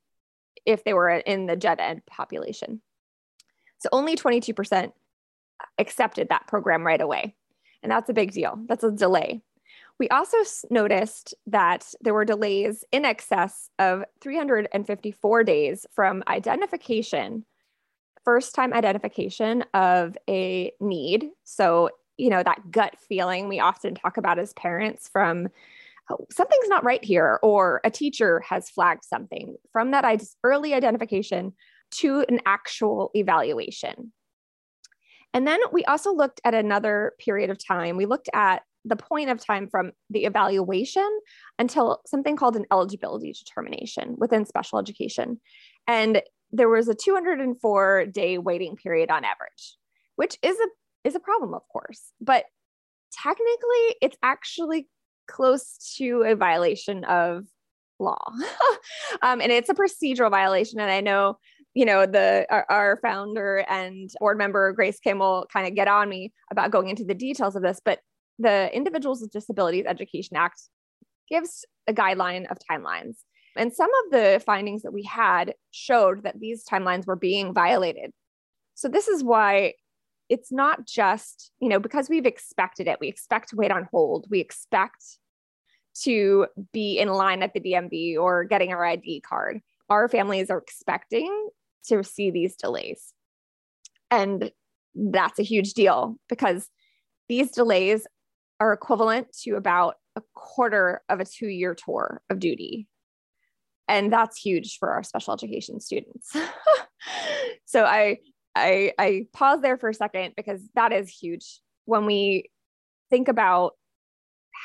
if 0.66 0.84
they 0.84 0.94
were 0.94 1.10
in 1.10 1.46
the 1.46 1.56
gen 1.56 1.80
ed 1.80 2.06
population. 2.06 2.82
So 3.78 3.90
only 3.92 4.16
22% 4.16 4.92
accepted 5.78 6.30
that 6.30 6.48
program 6.48 6.86
right 6.86 7.02
away. 7.02 7.36
And 7.84 7.92
that's 7.92 8.10
a 8.10 8.14
big 8.14 8.32
deal. 8.32 8.60
That's 8.68 8.84
a 8.84 8.92
delay. 8.92 9.42
We 10.04 10.10
also 10.10 10.36
noticed 10.70 11.34
that 11.48 11.94
there 12.02 12.14
were 12.14 12.26
delays 12.26 12.84
in 12.92 13.06
excess 13.06 13.70
of 13.80 14.04
354 14.20 15.44
days 15.46 15.86
from 15.94 16.26
identification, 16.28 17.46
first 18.26 18.54
time 18.54 18.74
identification 18.74 19.64
of 19.74 20.18
a 20.30 20.74
need. 20.82 21.30
So, 21.46 21.90
you 22.18 22.30
know, 22.30 22.44
that 22.44 22.70
gut 22.70 22.98
feeling 23.00 23.48
we 23.48 23.62
often 23.62 23.96
talk 23.96 24.18
about 24.18 24.40
as 24.40 24.52
parents 24.52 25.08
from 25.08 25.48
oh, 26.10 26.28
something's 26.30 26.68
not 26.68 26.84
right 26.84 27.02
here, 27.02 27.40
or 27.42 27.80
a 27.86 27.90
teacher 27.90 28.42
has 28.42 28.70
flagged 28.70 29.06
something 29.06 29.56
from 29.72 29.92
that 29.92 30.22
early 30.44 30.74
identification 30.74 31.54
to 31.92 32.26
an 32.28 32.42
actual 32.46 33.10
evaluation. 33.14 34.12
And 35.34 35.48
then 35.48 35.62
we 35.72 35.86
also 35.86 36.14
looked 36.14 36.42
at 36.44 36.54
another 36.54 37.14
period 37.20 37.50
of 37.50 37.66
time. 37.66 37.96
We 37.96 38.06
looked 38.06 38.30
at 38.34 38.64
the 38.86 38.96
point 38.96 39.30
of 39.30 39.44
time 39.44 39.68
from 39.70 39.92
the 40.10 40.26
evaluation 40.26 41.08
until 41.58 42.02
something 42.06 42.36
called 42.36 42.56
an 42.56 42.66
eligibility 42.72 43.32
determination 43.32 44.16
within 44.18 44.46
special 44.46 44.80
education. 44.80 45.40
And 45.88 46.22
there 46.52 46.70
was 46.70 46.88
a 46.88 46.96
204 46.96 48.06
day 48.08 48.38
waiting 48.38 48.76
period 48.76 49.10
on 49.10 49.24
average, 49.24 49.78
which 50.16 50.38
is 50.42 50.58
a 50.58 50.68
is 51.08 51.16
a 51.16 51.20
problem, 51.20 51.54
of 51.54 51.62
course. 51.72 52.12
But 52.22 52.46
technically, 53.22 53.96
it's 54.02 54.18
actually 54.24 54.88
close 55.28 55.96
to 55.98 56.24
a 56.24 56.36
violation 56.36 57.04
of 57.06 57.46
law, 58.00 58.24
um, 59.22 59.42
and 59.42 59.52
it's 59.52 59.70
a 59.70 59.74
procedural 59.74 60.30
violation. 60.30 60.80
And 60.80 60.92
I 60.92 61.02
know 61.02 61.38
you 61.74 61.86
know 61.86 62.06
the 62.06 62.46
our, 62.50 62.66
our, 62.70 63.00
founder 63.02 63.66
and 63.68 64.12
board 64.20 64.38
member 64.38 64.72
grace 64.74 65.00
kim 65.00 65.20
will 65.20 65.48
kind 65.52 65.68
of 65.68 65.74
get 65.74 65.88
on 65.88 66.08
me 66.08 66.32
about 66.52 66.72
going 66.72 66.88
into 66.88 67.04
the 67.04 67.16
details 67.16 67.56
of 67.56 67.64
this 67.64 67.82
but 67.84 68.00
the 68.40 68.70
individuals 68.76 69.22
with 69.22 69.32
disabilities 69.32 69.86
education 69.88 70.36
act 70.36 70.62
gives 71.30 71.66
a 71.88 71.94
guideline 71.94 72.50
of 72.52 72.58
timelines. 72.70 73.18
And 73.56 73.72
some 73.72 73.90
of 74.06 74.12
the 74.12 74.42
findings 74.46 74.82
that 74.82 74.94
we 74.94 75.04
had 75.04 75.54
showed 75.72 76.24
that 76.24 76.40
these 76.40 76.66
timelines 76.66 77.06
were 77.06 77.16
being 77.16 77.54
violated. 77.54 78.12
So 78.74 78.88
this 78.88 79.08
is 79.08 79.24
why 79.24 79.74
it's 80.30 80.52
not 80.52 80.88
just 80.88 81.52
you 81.60 81.68
know 81.68 81.80
because 81.80 82.10
we've 82.10 82.26
expected 82.26 82.88
it 82.88 82.98
we 83.02 83.10
expect 83.10 83.50
to 83.50 83.58
wait 83.58 83.72
on 83.72 83.90
hold 83.92 84.26
we 84.30 84.40
expect 84.40 85.18
to 85.94 86.48
be 86.72 86.98
in 86.98 87.10
line 87.10 87.44
at 87.44 87.54
the 87.54 87.60
dmv 87.60 88.18
or 88.18 88.44
getting 88.44 88.74
our 88.74 88.86
id 88.86 89.22
card. 89.22 89.62
Our 89.90 90.08
families 90.08 90.50
are 90.50 90.58
expecting 90.58 91.50
to 91.88 92.04
see 92.04 92.32
these 92.32 92.56
delays. 92.56 93.14
And 94.10 94.52
that's 94.96 95.40
a 95.40 95.44
huge 95.44 95.74
deal 95.74 96.18
because 96.30 96.70
these 97.30 97.52
delays 97.52 98.08
are 98.64 98.72
equivalent 98.72 99.28
to 99.44 99.56
about 99.56 99.96
a 100.16 100.22
quarter 100.34 101.02
of 101.10 101.20
a 101.20 101.26
two 101.26 101.48
year 101.48 101.76
tour 101.76 102.22
of 102.30 102.40
duty. 102.40 102.88
And 103.90 104.12
that's 104.12 104.40
huge 104.40 104.78
for 104.80 104.92
our 104.92 105.04
special 105.04 105.34
education 105.34 105.82
students. 105.82 106.34
so 107.66 107.84
I, 107.84 108.20
I, 108.56 108.94
I 108.98 109.26
pause 109.34 109.60
there 109.62 109.78
for 109.78 109.90
a 109.90 109.94
second 109.94 110.34
because 110.38 110.62
that 110.76 110.94
is 110.94 111.10
huge 111.10 111.60
when 111.84 112.06
we 112.06 112.50
think 113.10 113.28
about 113.28 113.74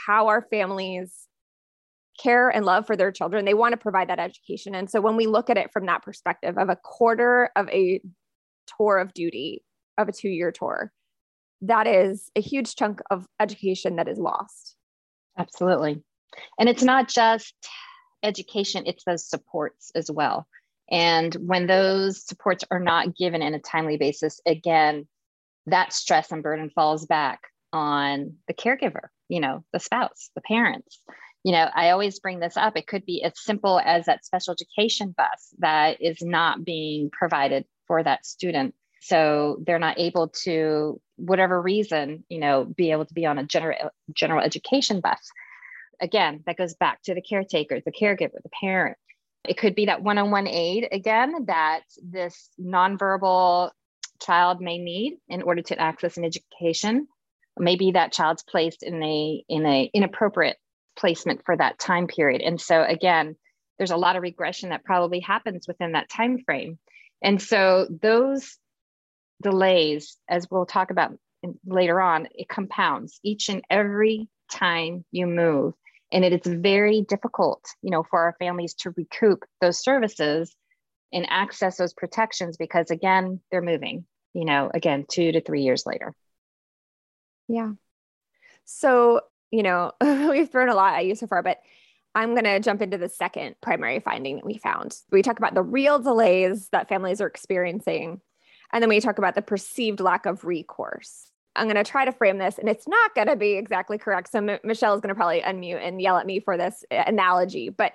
how 0.06 0.28
our 0.28 0.42
families 0.42 1.12
care 2.20 2.48
and 2.48 2.64
love 2.64 2.86
for 2.86 2.94
their 2.94 3.10
children. 3.10 3.44
They 3.44 3.54
want 3.54 3.72
to 3.72 3.78
provide 3.78 4.10
that 4.10 4.20
education. 4.20 4.76
And 4.76 4.88
so 4.88 5.00
when 5.00 5.16
we 5.16 5.26
look 5.26 5.50
at 5.50 5.56
it 5.56 5.72
from 5.72 5.86
that 5.86 6.04
perspective 6.04 6.56
of 6.56 6.68
a 6.68 6.76
quarter 6.76 7.50
of 7.56 7.68
a 7.70 8.00
tour 8.76 8.98
of 8.98 9.12
duty, 9.12 9.64
of 9.96 10.08
a 10.08 10.12
two 10.12 10.28
year 10.28 10.52
tour, 10.52 10.92
that 11.62 11.86
is 11.86 12.30
a 12.36 12.40
huge 12.40 12.74
chunk 12.76 13.00
of 13.10 13.26
education 13.40 13.96
that 13.96 14.08
is 14.08 14.18
lost. 14.18 14.76
Absolutely. 15.36 16.02
And 16.58 16.68
it's 16.68 16.82
not 16.82 17.08
just 17.08 17.54
education, 18.22 18.84
it's 18.86 19.04
those 19.04 19.28
supports 19.28 19.90
as 19.94 20.10
well. 20.10 20.46
And 20.90 21.34
when 21.34 21.66
those 21.66 22.26
supports 22.26 22.64
are 22.70 22.80
not 22.80 23.16
given 23.16 23.42
in 23.42 23.54
a 23.54 23.60
timely 23.60 23.96
basis, 23.96 24.40
again, 24.46 25.06
that 25.66 25.92
stress 25.92 26.32
and 26.32 26.42
burden 26.42 26.70
falls 26.70 27.06
back 27.06 27.40
on 27.72 28.36
the 28.46 28.54
caregiver, 28.54 29.08
you 29.28 29.40
know, 29.40 29.64
the 29.72 29.80
spouse, 29.80 30.30
the 30.34 30.40
parents 30.40 31.00
you 31.44 31.52
know, 31.52 31.68
I 31.74 31.90
always 31.90 32.18
bring 32.18 32.40
this 32.40 32.56
up. 32.56 32.76
It 32.76 32.86
could 32.86 33.06
be 33.06 33.22
as 33.22 33.32
simple 33.36 33.80
as 33.80 34.06
that 34.06 34.24
special 34.24 34.52
education 34.52 35.14
bus 35.16 35.54
that 35.58 36.02
is 36.02 36.20
not 36.20 36.64
being 36.64 37.10
provided 37.10 37.64
for 37.86 38.02
that 38.02 38.26
student. 38.26 38.74
So 39.00 39.62
they're 39.64 39.78
not 39.78 39.98
able 39.98 40.28
to, 40.44 41.00
whatever 41.16 41.60
reason, 41.60 42.24
you 42.28 42.38
know, 42.38 42.64
be 42.64 42.90
able 42.90 43.06
to 43.06 43.14
be 43.14 43.26
on 43.26 43.38
a 43.38 43.44
general 43.44 43.90
general 44.12 44.42
education 44.42 45.00
bus. 45.00 45.20
Again, 46.00 46.42
that 46.46 46.56
goes 46.56 46.74
back 46.74 47.02
to 47.02 47.14
the 47.14 47.22
caretaker, 47.22 47.80
the 47.84 47.92
caregiver, 47.92 48.42
the 48.42 48.50
parent. 48.60 48.96
It 49.44 49.56
could 49.56 49.74
be 49.74 49.86
that 49.86 50.02
one-on-one 50.02 50.46
aid 50.46 50.88
again 50.92 51.46
that 51.46 51.82
this 52.02 52.50
nonverbal 52.60 53.70
child 54.20 54.60
may 54.60 54.78
need 54.78 55.18
in 55.28 55.42
order 55.42 55.62
to 55.62 55.80
access 55.80 56.16
an 56.16 56.24
education. 56.24 57.06
Maybe 57.58 57.92
that 57.92 58.12
child's 58.12 58.42
placed 58.42 58.82
in 58.82 59.02
a 59.02 59.44
in 59.48 59.66
a 59.66 59.90
inappropriate 59.94 60.56
placement 60.96 61.42
for 61.44 61.56
that 61.56 61.78
time 61.78 62.08
period. 62.08 62.42
And 62.42 62.60
so 62.60 62.82
again, 62.82 63.36
there's 63.78 63.92
a 63.92 63.96
lot 63.96 64.16
of 64.16 64.22
regression 64.22 64.70
that 64.70 64.84
probably 64.84 65.20
happens 65.20 65.66
within 65.68 65.92
that 65.92 66.10
time 66.10 66.38
frame. 66.44 66.78
And 67.22 67.40
so 67.40 67.86
those 68.02 68.56
delays, 69.42 70.16
as 70.28 70.48
we'll 70.50 70.66
talk 70.66 70.90
about 70.90 71.12
later 71.64 72.00
on, 72.00 72.28
it 72.34 72.48
compounds 72.48 73.20
each 73.22 73.48
and 73.48 73.62
every 73.70 74.28
time 74.50 75.04
you 75.12 75.26
move. 75.26 75.74
And 76.10 76.24
it 76.24 76.32
is 76.32 76.52
very 76.52 77.02
difficult, 77.02 77.64
you 77.82 77.90
know, 77.90 78.02
for 78.02 78.20
our 78.20 78.34
families 78.38 78.74
to 78.74 78.94
recoup 78.96 79.44
those 79.60 79.82
services 79.82 80.54
and 81.12 81.26
access 81.28 81.76
those 81.76 81.92
protections 81.92 82.56
because 82.56 82.90
again, 82.90 83.40
they're 83.50 83.62
moving, 83.62 84.06
you 84.34 84.44
know, 84.44 84.70
again, 84.72 85.04
two 85.08 85.32
to 85.32 85.40
three 85.40 85.62
years 85.62 85.84
later. 85.86 86.14
Yeah. 87.46 87.72
So 88.64 89.22
you 89.50 89.62
know, 89.62 89.92
we've 90.00 90.50
thrown 90.50 90.68
a 90.68 90.74
lot 90.74 90.94
at 90.94 91.06
you 91.06 91.14
so 91.14 91.26
far, 91.26 91.42
but 91.42 91.58
I'm 92.14 92.30
going 92.30 92.44
to 92.44 92.60
jump 92.60 92.82
into 92.82 92.98
the 92.98 93.08
second 93.08 93.56
primary 93.60 94.00
finding 94.00 94.36
that 94.36 94.46
we 94.46 94.58
found. 94.58 94.96
We 95.10 95.22
talk 95.22 95.38
about 95.38 95.54
the 95.54 95.62
real 95.62 95.98
delays 95.98 96.68
that 96.70 96.88
families 96.88 97.20
are 97.20 97.26
experiencing, 97.26 98.20
and 98.72 98.82
then 98.82 98.88
we 98.88 99.00
talk 99.00 99.18
about 99.18 99.34
the 99.34 99.42
perceived 99.42 100.00
lack 100.00 100.26
of 100.26 100.44
recourse. 100.44 101.30
I'm 101.56 101.66
going 101.66 101.76
to 101.76 101.90
try 101.90 102.04
to 102.04 102.12
frame 102.12 102.38
this, 102.38 102.58
and 102.58 102.68
it's 102.68 102.86
not 102.86 103.14
going 103.14 103.26
to 103.26 103.36
be 103.36 103.52
exactly 103.52 103.98
correct. 103.98 104.30
So 104.30 104.38
M- 104.38 104.60
Michelle 104.62 104.94
is 104.94 105.00
going 105.00 105.08
to 105.08 105.14
probably 105.14 105.40
unmute 105.40 105.80
and 105.82 106.00
yell 106.00 106.16
at 106.16 106.26
me 106.26 106.40
for 106.40 106.56
this 106.56 106.84
uh, 106.90 107.02
analogy, 107.06 107.68
but 107.68 107.92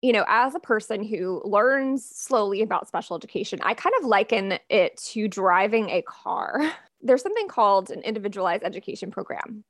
you 0.00 0.12
know, 0.12 0.24
as 0.28 0.54
a 0.54 0.60
person 0.60 1.02
who 1.02 1.42
learns 1.44 2.08
slowly 2.08 2.62
about 2.62 2.86
special 2.86 3.16
education, 3.16 3.58
I 3.64 3.74
kind 3.74 3.94
of 3.98 4.06
liken 4.06 4.56
it 4.70 4.96
to 5.08 5.26
driving 5.26 5.90
a 5.90 6.02
car. 6.02 6.72
There's 7.02 7.22
something 7.22 7.48
called 7.48 7.90
an 7.90 8.02
individualized 8.02 8.62
education 8.62 9.10
program 9.10 9.64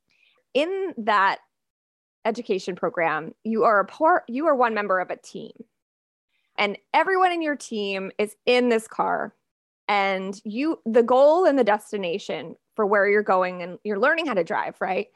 in 0.53 0.93
that 0.97 1.39
education 2.25 2.75
program, 2.75 3.33
you 3.43 3.63
are 3.63 3.79
a 3.79 3.85
part, 3.85 4.23
you 4.27 4.47
are 4.47 4.55
one 4.55 4.73
member 4.73 4.99
of 4.99 5.09
a 5.09 5.17
team. 5.17 5.51
And 6.57 6.77
everyone 6.93 7.31
in 7.31 7.41
your 7.41 7.55
team 7.55 8.11
is 8.17 8.35
in 8.45 8.69
this 8.69 8.87
car. 8.87 9.33
And 9.89 10.39
you, 10.45 10.79
the 10.85 11.03
goal 11.03 11.45
and 11.45 11.59
the 11.59 11.63
destination 11.63 12.55
for 12.75 12.85
where 12.85 13.09
you're 13.09 13.23
going, 13.23 13.61
and 13.61 13.77
you're 13.83 13.99
learning 13.99 14.27
how 14.27 14.35
to 14.35 14.43
drive, 14.43 14.75
right? 14.79 15.07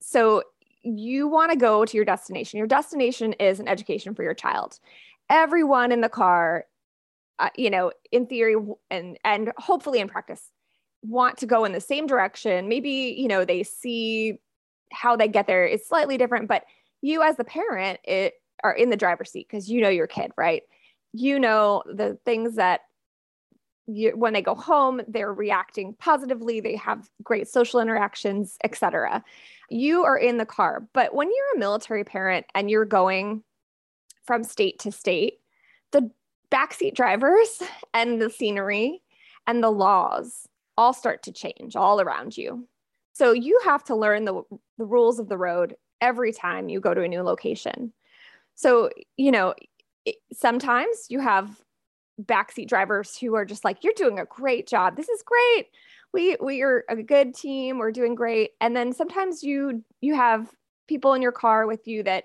So 0.00 0.44
you 0.82 1.28
want 1.28 1.52
to 1.52 1.58
go 1.58 1.84
to 1.84 1.96
your 1.96 2.04
destination. 2.04 2.58
Your 2.58 2.66
destination 2.66 3.34
is 3.34 3.60
an 3.60 3.68
education 3.68 4.14
for 4.14 4.22
your 4.22 4.34
child. 4.34 4.78
Everyone 5.28 5.92
in 5.92 6.00
the 6.00 6.08
car, 6.08 6.64
uh, 7.38 7.50
you 7.56 7.68
know, 7.68 7.92
in 8.10 8.26
theory 8.26 8.56
and 8.90 9.18
and 9.24 9.52
hopefully 9.58 9.98
in 9.98 10.08
practice, 10.08 10.50
want 11.02 11.38
to 11.38 11.46
go 11.46 11.64
in 11.64 11.72
the 11.72 11.80
same 11.80 12.06
direction. 12.06 12.68
Maybe 12.68 13.14
you 13.18 13.28
know 13.28 13.44
they 13.44 13.62
see 13.64 14.38
how 14.92 15.16
they 15.16 15.28
get 15.28 15.46
there 15.46 15.66
is 15.66 15.86
slightly 15.86 16.16
different, 16.16 16.48
but 16.48 16.64
you 17.00 17.22
as 17.22 17.36
the 17.36 17.44
parent 17.44 17.98
it, 18.04 18.34
are 18.62 18.72
in 18.72 18.90
the 18.90 18.96
driver's 18.96 19.30
seat 19.32 19.48
because 19.50 19.68
you 19.68 19.80
know 19.80 19.88
your 19.88 20.06
kid, 20.06 20.30
right? 20.36 20.62
you 21.12 21.38
know 21.38 21.82
the 21.86 22.18
things 22.24 22.56
that 22.56 22.80
you, 23.92 24.16
when 24.16 24.32
they 24.32 24.42
go 24.42 24.54
home 24.54 25.00
they're 25.08 25.32
reacting 25.32 25.94
positively 25.94 26.60
they 26.60 26.76
have 26.76 27.10
great 27.22 27.48
social 27.48 27.80
interactions 27.80 28.56
etc 28.64 29.22
you 29.70 30.04
are 30.04 30.18
in 30.18 30.38
the 30.38 30.46
car 30.46 30.86
but 30.92 31.14
when 31.14 31.28
you're 31.28 31.56
a 31.56 31.58
military 31.58 32.04
parent 32.04 32.46
and 32.54 32.70
you're 32.70 32.84
going 32.84 33.42
from 34.24 34.44
state 34.44 34.78
to 34.78 34.92
state 34.92 35.40
the 35.90 36.10
backseat 36.50 36.94
drivers 36.94 37.62
and 37.94 38.20
the 38.20 38.30
scenery 38.30 39.02
and 39.46 39.62
the 39.62 39.70
laws 39.70 40.48
all 40.76 40.92
start 40.92 41.22
to 41.22 41.32
change 41.32 41.76
all 41.76 42.00
around 42.00 42.36
you. 42.36 42.66
So 43.12 43.32
you 43.32 43.60
have 43.64 43.84
to 43.84 43.94
learn 43.94 44.24
the, 44.24 44.42
the 44.78 44.86
rules 44.86 45.18
of 45.18 45.28
the 45.28 45.36
road 45.36 45.76
every 46.00 46.32
time 46.32 46.68
you 46.68 46.80
go 46.80 46.94
to 46.94 47.02
a 47.02 47.08
new 47.08 47.22
location. 47.22 47.92
So 48.54 48.90
you 49.16 49.30
know 49.30 49.54
sometimes 50.32 51.06
you 51.08 51.20
have 51.20 51.60
backseat 52.20 52.68
drivers 52.68 53.16
who 53.16 53.34
are 53.34 53.44
just 53.44 53.64
like, 53.64 53.84
you're 53.84 53.92
doing 53.96 54.18
a 54.18 54.24
great 54.24 54.66
job. 54.66 54.96
This 54.96 55.08
is 55.08 55.22
great. 55.22 55.68
We 56.12 56.36
we 56.40 56.62
are 56.62 56.84
a 56.88 57.02
good 57.02 57.34
team. 57.34 57.78
We're 57.78 57.92
doing 57.92 58.14
great. 58.14 58.50
And 58.60 58.76
then 58.76 58.92
sometimes 58.92 59.42
you 59.42 59.82
you 60.00 60.14
have 60.14 60.50
people 60.88 61.14
in 61.14 61.22
your 61.22 61.32
car 61.32 61.66
with 61.66 61.86
you 61.86 62.02
that 62.02 62.24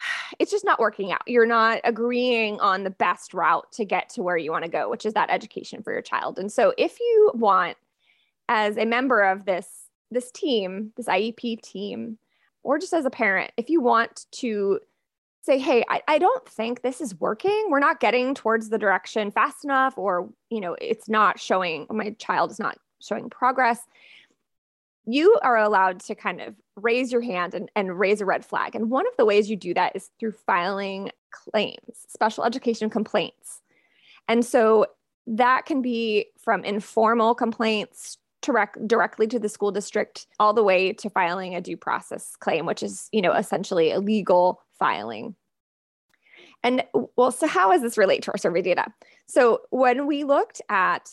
it's 0.38 0.50
just 0.50 0.64
not 0.64 0.80
working 0.80 1.12
out. 1.12 1.22
You're 1.26 1.46
not 1.46 1.80
agreeing 1.84 2.60
on 2.60 2.84
the 2.84 2.90
best 2.90 3.34
route 3.34 3.70
to 3.72 3.84
get 3.84 4.10
to 4.10 4.22
where 4.22 4.36
you 4.36 4.50
want 4.50 4.64
to 4.64 4.70
go, 4.70 4.88
which 4.90 5.06
is 5.06 5.14
that 5.14 5.30
education 5.30 5.82
for 5.82 5.92
your 5.92 6.02
child. 6.02 6.38
And 6.38 6.52
so 6.52 6.74
if 6.76 7.00
you 7.00 7.32
want 7.34 7.76
as 8.48 8.76
a 8.76 8.84
member 8.84 9.22
of 9.22 9.44
this 9.44 9.68
this 10.10 10.30
team, 10.30 10.92
this 10.96 11.06
IEP 11.06 11.60
team, 11.60 12.18
or 12.62 12.78
just 12.78 12.94
as 12.94 13.04
a 13.04 13.10
parent, 13.10 13.52
if 13.56 13.68
you 13.68 13.80
want 13.80 14.26
to 14.32 14.80
say, 15.48 15.58
hey, 15.58 15.82
I, 15.88 16.02
I 16.06 16.18
don't 16.18 16.46
think 16.46 16.82
this 16.82 17.00
is 17.00 17.18
working. 17.18 17.68
We're 17.70 17.78
not 17.78 18.00
getting 18.00 18.34
towards 18.34 18.68
the 18.68 18.78
direction 18.78 19.30
fast 19.30 19.64
enough, 19.64 19.96
or, 19.96 20.28
you 20.50 20.60
know, 20.60 20.76
it's 20.78 21.08
not 21.08 21.40
showing, 21.40 21.86
my 21.88 22.10
child 22.18 22.50
is 22.50 22.58
not 22.58 22.76
showing 23.00 23.30
progress. 23.30 23.80
You 25.06 25.38
are 25.42 25.56
allowed 25.56 26.00
to 26.00 26.14
kind 26.14 26.42
of 26.42 26.54
raise 26.76 27.10
your 27.10 27.22
hand 27.22 27.54
and, 27.54 27.70
and 27.74 27.98
raise 27.98 28.20
a 28.20 28.26
red 28.26 28.44
flag. 28.44 28.76
And 28.76 28.90
one 28.90 29.06
of 29.06 29.16
the 29.16 29.24
ways 29.24 29.48
you 29.48 29.56
do 29.56 29.72
that 29.72 29.96
is 29.96 30.10
through 30.20 30.32
filing 30.32 31.10
claims, 31.30 32.04
special 32.08 32.44
education 32.44 32.90
complaints. 32.90 33.62
And 34.28 34.44
so 34.44 34.86
that 35.26 35.64
can 35.64 35.80
be 35.80 36.26
from 36.38 36.62
informal 36.62 37.34
complaints 37.34 38.18
direct, 38.42 38.86
directly 38.86 39.26
to 39.28 39.38
the 39.38 39.48
school 39.48 39.72
district 39.72 40.26
all 40.38 40.52
the 40.52 40.62
way 40.62 40.92
to 40.92 41.08
filing 41.08 41.54
a 41.54 41.60
due 41.60 41.76
process 41.76 42.36
claim 42.36 42.66
which 42.66 42.84
is 42.84 43.08
you 43.10 43.20
know 43.20 43.32
essentially 43.32 43.90
a 43.90 43.98
legal 43.98 44.62
filing. 44.78 45.34
And 46.62 46.84
well, 47.16 47.30
so 47.30 47.46
how 47.46 47.72
does 47.72 47.82
this 47.82 47.98
relate 47.98 48.22
to 48.24 48.32
our 48.32 48.38
survey 48.38 48.62
data? 48.62 48.86
So 49.26 49.60
when 49.70 50.06
we 50.06 50.24
looked 50.24 50.60
at 50.68 51.08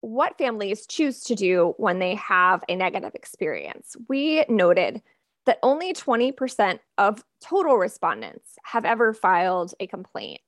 what 0.00 0.38
families 0.38 0.86
choose 0.86 1.24
to 1.24 1.34
do 1.34 1.74
when 1.76 1.98
they 1.98 2.14
have 2.14 2.62
a 2.68 2.76
negative 2.76 3.14
experience, 3.14 3.96
we 4.08 4.44
noted 4.48 5.02
that 5.46 5.58
only 5.62 5.92
20% 5.92 6.78
of 6.98 7.24
total 7.40 7.76
respondents 7.76 8.56
have 8.64 8.84
ever 8.84 9.12
filed 9.12 9.74
a 9.80 9.86
complaint. 9.86 10.40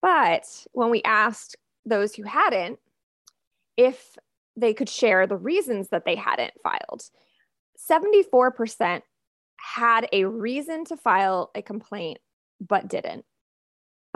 But 0.00 0.66
when 0.72 0.90
we 0.90 1.02
asked 1.02 1.56
those 1.84 2.14
who 2.14 2.22
hadn't 2.22 2.78
if 3.76 4.16
they 4.56 4.72
could 4.72 4.88
share 4.88 5.26
the 5.26 5.36
reasons 5.36 5.88
that 5.88 6.04
they 6.06 6.14
hadn't 6.14 6.54
filed, 6.62 7.02
74% 7.90 9.02
had 9.56 10.08
a 10.12 10.24
reason 10.24 10.84
to 10.86 10.96
file 10.96 11.50
a 11.54 11.60
complaint 11.60 12.18
but 12.60 12.88
didn't. 12.88 13.24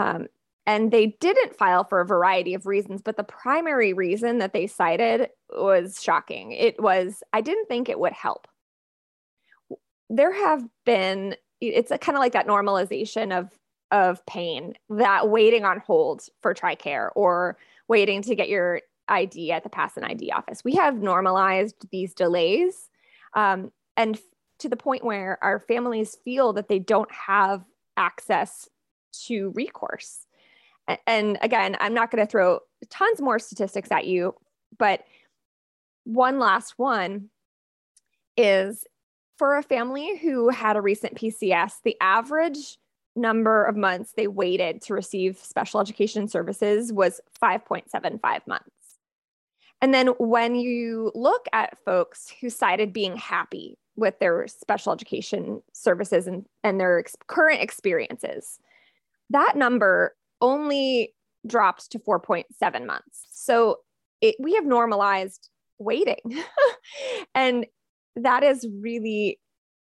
Um, 0.01 0.27
and 0.67 0.91
they 0.91 1.19
didn't 1.21 1.57
file 1.57 1.85
for 1.85 2.01
a 2.01 2.07
variety 2.07 2.55
of 2.55 2.67
reasons, 2.67 3.03
but 3.03 3.17
the 3.17 3.25
primary 3.25 3.93
reason 3.93 4.39
that 4.39 4.53
they 4.53 4.67
cited 4.67 5.29
was 5.51 6.01
shocking. 6.03 6.53
It 6.53 6.81
was, 6.81 7.23
I 7.33 7.41
didn't 7.41 7.67
think 7.67 7.89
it 7.89 7.99
would 7.99 8.13
help. 8.13 8.47
There 10.09 10.33
have 10.33 10.67
been, 10.87 11.37
it's 11.61 11.91
kind 12.01 12.17
of 12.17 12.21
like 12.21 12.33
that 12.33 12.47
normalization 12.47 13.37
of, 13.37 13.51
of 13.91 14.25
pain, 14.27 14.75
that 14.89 15.29
waiting 15.29 15.65
on 15.65 15.81
hold 15.81 16.23
for 16.41 16.55
TRICARE 16.55 17.11
or 17.15 17.59
waiting 17.89 18.23
to 18.23 18.35
get 18.35 18.49
your 18.49 18.81
ID 19.09 19.53
at 19.53 19.65
the 19.65 19.71
Pass 19.71 19.97
an 19.97 20.05
ID 20.05 20.31
office. 20.31 20.63
We 20.65 20.77
have 20.77 21.03
normalized 21.03 21.75
these 21.91 22.15
delays. 22.15 22.89
Um, 23.35 23.73
and 23.97 24.19
to 24.61 24.69
the 24.69 24.77
point 24.77 25.05
where 25.05 25.39
our 25.43 25.59
families 25.59 26.17
feel 26.25 26.53
that 26.53 26.69
they 26.69 26.79
don't 26.79 27.11
have 27.13 27.65
access 27.97 28.69
to 29.27 29.51
recourse. 29.55 30.27
And 31.07 31.39
again, 31.43 31.77
I'm 31.81 31.95
not 31.95 32.11
going 32.11 32.25
to 32.25 32.31
throw 32.31 32.61
tons 32.89 33.21
more 33.21 33.39
statistics 33.39 33.91
at 33.93 34.07
you, 34.07 34.35
but 34.79 35.05
one 36.05 36.39
last 36.39 36.75
one 36.79 37.31
is 38.37 38.85
for 39.37 39.57
a 39.57 39.63
family 39.63 40.19
who 40.19 40.49
had 40.49 40.77
a 40.77 40.81
recent 40.81 41.15
PCS, 41.15 41.75
the 41.85 41.97
average 42.01 42.79
number 43.17 43.65
of 43.65 43.77
months 43.77 44.13
they 44.13 44.27
waited 44.27 44.83
to 44.83 44.95
receive 44.95 45.37
special 45.39 45.81
education 45.81 46.29
services 46.29 46.93
was 46.93 47.21
5.75 47.41 48.47
months. 48.47 48.71
And 49.83 49.95
then 49.95 50.09
when 50.19 50.55
you 50.55 51.11
look 51.15 51.47
at 51.53 51.79
folks 51.85 52.33
who 52.41 52.51
cited 52.51 52.93
being 52.93 53.17
happy 53.17 53.79
with 54.01 54.19
their 54.19 54.49
special 54.49 54.93
education 54.93 55.63
services 55.73 56.27
and, 56.27 56.47
and 56.65 56.81
their 56.81 56.99
ex- 56.99 57.17
current 57.27 57.61
experiences. 57.61 58.59
That 59.31 59.57
number 59.57 60.15
only 60.41 61.15
dropped 61.47 61.93
to 61.93 61.99
4.7 61.99 62.87
months. 62.87 63.27
So 63.31 63.79
it, 64.21 64.37
we 64.39 64.55
have 64.55 64.67
normalized 64.67 65.49
waiting. 65.79 66.43
and 67.35 67.67
that 68.17 68.43
is 68.43 68.67
really, 68.81 69.41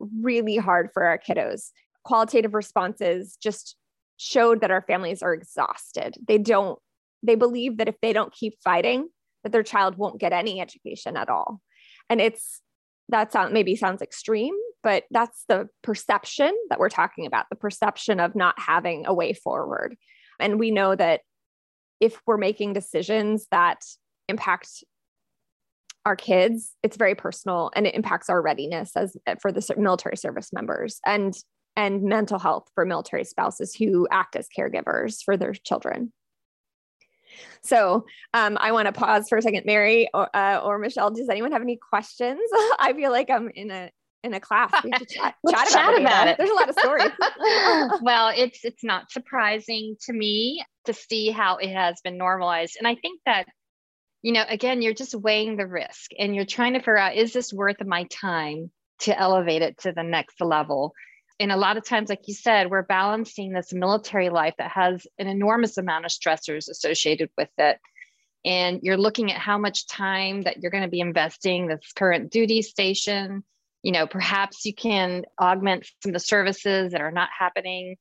really 0.00 0.56
hard 0.56 0.90
for 0.92 1.04
our 1.04 1.18
kiddos. 1.18 1.70
Qualitative 2.04 2.54
responses 2.54 3.36
just 3.40 3.76
showed 4.16 4.60
that 4.60 4.70
our 4.70 4.82
families 4.82 5.22
are 5.22 5.34
exhausted. 5.34 6.16
They 6.26 6.38
don't, 6.38 6.78
they 7.22 7.34
believe 7.34 7.78
that 7.78 7.88
if 7.88 7.96
they 8.00 8.12
don't 8.12 8.32
keep 8.32 8.54
fighting, 8.62 9.08
that 9.42 9.52
their 9.52 9.62
child 9.62 9.96
won't 9.96 10.20
get 10.20 10.32
any 10.32 10.60
education 10.60 11.16
at 11.16 11.28
all. 11.28 11.60
And 12.08 12.20
it's 12.20 12.60
that 13.08 13.32
sound 13.32 13.52
maybe 13.52 13.76
sounds 13.76 14.02
extreme, 14.02 14.54
but 14.82 15.04
that's 15.10 15.44
the 15.48 15.68
perception 15.82 16.54
that 16.70 16.78
we're 16.78 16.88
talking 16.88 17.26
about, 17.26 17.46
the 17.50 17.56
perception 17.56 18.20
of 18.20 18.34
not 18.34 18.58
having 18.58 19.06
a 19.06 19.14
way 19.14 19.32
forward. 19.32 19.96
And 20.40 20.58
we 20.58 20.70
know 20.70 20.94
that 20.94 21.20
if 22.00 22.20
we're 22.26 22.36
making 22.36 22.72
decisions 22.72 23.46
that 23.50 23.80
impact 24.28 24.68
our 26.04 26.16
kids, 26.16 26.74
it's 26.82 26.96
very 26.96 27.14
personal 27.14 27.70
and 27.74 27.86
it 27.86 27.94
impacts 27.94 28.28
our 28.28 28.42
readiness 28.42 28.92
as 28.96 29.16
for 29.40 29.52
the 29.52 29.74
military 29.78 30.16
service 30.16 30.50
members 30.52 31.00
and 31.06 31.34
and 31.76 32.02
mental 32.02 32.38
health 32.38 32.68
for 32.74 32.84
military 32.84 33.24
spouses 33.24 33.74
who 33.74 34.06
act 34.10 34.36
as 34.36 34.46
caregivers 34.56 35.22
for 35.24 35.36
their 35.36 35.52
children. 35.52 36.12
So 37.62 38.04
um, 38.32 38.56
I 38.60 38.72
want 38.72 38.86
to 38.86 38.92
pause 38.92 39.26
for 39.28 39.38
a 39.38 39.42
second, 39.42 39.64
Mary 39.66 40.08
or, 40.12 40.34
uh, 40.34 40.60
or 40.62 40.78
Michelle. 40.78 41.10
Does 41.10 41.28
anyone 41.28 41.52
have 41.52 41.62
any 41.62 41.76
questions? 41.76 42.40
I 42.78 42.92
feel 42.94 43.10
like 43.10 43.30
I'm 43.30 43.50
in 43.54 43.70
a 43.70 43.90
in 44.22 44.32
a 44.32 44.40
class. 44.40 44.72
We 44.82 44.90
have 44.90 45.06
to 45.06 45.14
chat, 45.14 45.34
chat, 45.50 45.68
chat 45.68 46.00
about, 46.00 46.28
it. 46.28 46.38
There's 46.38 46.50
a 46.50 46.54
lot 46.54 46.68
of 46.68 46.78
stories. 46.78 47.12
well, 48.02 48.32
it's 48.34 48.64
it's 48.64 48.82
not 48.82 49.10
surprising 49.10 49.96
to 50.06 50.12
me 50.12 50.64
to 50.86 50.94
see 50.94 51.30
how 51.30 51.58
it 51.58 51.72
has 51.72 52.00
been 52.02 52.16
normalized, 52.16 52.76
and 52.78 52.88
I 52.88 52.94
think 52.96 53.20
that 53.26 53.46
you 54.22 54.32
know 54.32 54.44
again 54.48 54.82
you're 54.82 54.94
just 54.94 55.14
weighing 55.14 55.56
the 55.56 55.66
risk 55.66 56.10
and 56.18 56.34
you're 56.34 56.46
trying 56.46 56.72
to 56.72 56.80
figure 56.80 56.96
out 56.96 57.16
is 57.16 57.32
this 57.32 57.52
worth 57.52 57.84
my 57.84 58.04
time 58.04 58.70
to 59.00 59.18
elevate 59.18 59.62
it 59.62 59.78
to 59.78 59.92
the 59.92 60.02
next 60.02 60.40
level 60.40 60.94
and 61.40 61.50
a 61.50 61.56
lot 61.56 61.76
of 61.76 61.84
times 61.84 62.08
like 62.08 62.26
you 62.28 62.34
said 62.34 62.70
we're 62.70 62.82
balancing 62.82 63.52
this 63.52 63.72
military 63.72 64.30
life 64.30 64.54
that 64.58 64.70
has 64.70 65.06
an 65.18 65.26
enormous 65.26 65.76
amount 65.76 66.04
of 66.04 66.10
stressors 66.10 66.68
associated 66.68 67.30
with 67.36 67.50
it. 67.58 67.78
And 68.44 68.80
you're 68.82 68.98
looking 68.98 69.32
at 69.32 69.38
how 69.38 69.58
much 69.58 69.86
time 69.86 70.42
that 70.42 70.58
you're 70.58 70.70
going 70.70 70.84
to 70.84 70.90
be 70.90 71.00
investing 71.00 71.66
this 71.66 71.92
current 71.94 72.30
duty 72.30 72.62
station. 72.62 73.42
You 73.82 73.92
know 73.92 74.06
perhaps 74.06 74.64
you 74.64 74.74
can 74.74 75.24
augment 75.40 75.86
some 76.02 76.10
of 76.10 76.14
the 76.14 76.20
services 76.20 76.92
that 76.92 77.00
are 77.00 77.10
not 77.10 77.28
happening 77.36 77.96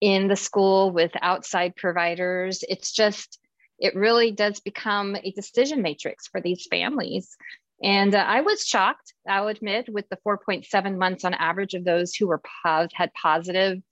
in 0.00 0.28
the 0.28 0.36
school 0.36 0.90
with 0.90 1.12
outside 1.20 1.74
providers. 1.76 2.62
It's 2.68 2.92
just 2.92 3.38
it 3.78 3.94
really 3.94 4.30
does 4.30 4.60
become 4.60 5.16
a 5.16 5.32
decision 5.32 5.82
matrix 5.82 6.28
for 6.28 6.40
these 6.40 6.66
families 6.70 7.36
and 7.82 8.14
uh, 8.14 8.18
I 8.18 8.40
was 8.40 8.64
shocked, 8.64 9.12
I'll 9.28 9.48
admit, 9.48 9.88
with 9.88 10.08
the 10.08 10.18
4.7 10.26 10.98
months 10.98 11.24
on 11.24 11.34
average 11.34 11.74
of 11.74 11.84
those 11.84 12.14
who 12.14 12.26
were 12.26 12.40
pos- 12.64 12.88
had 12.92 13.12
positive 13.14 13.82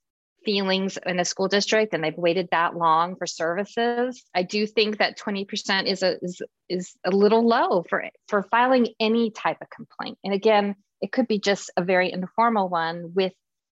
feelings 0.45 0.99
in 1.07 1.17
the 1.17 1.25
school 1.25 1.49
district 1.49 1.95
and 1.95 2.05
they've 2.05 2.17
waited 2.17 2.49
that 2.51 2.77
long 2.77 3.17
for 3.17 3.27
services. 3.27 4.23
I 4.35 4.43
do 4.43 4.67
think 4.67 4.99
that 4.99 5.19
20% 5.19 5.87
is 5.87 6.03
a 6.03 6.19
is, 6.23 6.43
is 6.69 6.95
a 7.05 7.11
little 7.11 7.47
low 7.47 7.85
for 7.89 8.05
for 8.29 8.43
filing 8.43 8.89
any 9.01 9.31
type 9.31 9.59
of 9.61 9.71
complaint. 9.71 10.19
And 10.23 10.35
again, 10.35 10.77
it 11.01 11.13
could 11.13 11.29
be 11.29 11.39
just 11.39 11.71
a 11.77 11.85
very 11.85 12.13
informal 12.13 12.69
one 12.69 13.13
with 13.15 13.33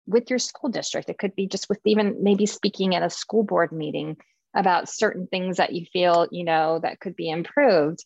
with 0.07 0.29
your 0.29 0.39
school 0.39 0.69
district. 0.69 1.09
It 1.09 1.17
could 1.17 1.35
be 1.35 1.47
just 1.47 1.69
with 1.69 1.79
even 1.85 2.23
maybe 2.23 2.45
speaking 2.45 2.95
at 2.95 3.03
a 3.03 3.09
school 3.09 3.43
board 3.43 3.71
meeting 3.71 4.17
about 4.55 4.89
certain 4.89 5.27
things 5.27 5.57
that 5.57 5.73
you 5.73 5.85
feel, 5.91 6.27
you 6.31 6.43
know, 6.43 6.79
that 6.79 6.99
could 6.99 7.15
be 7.15 7.29
improved. 7.29 8.05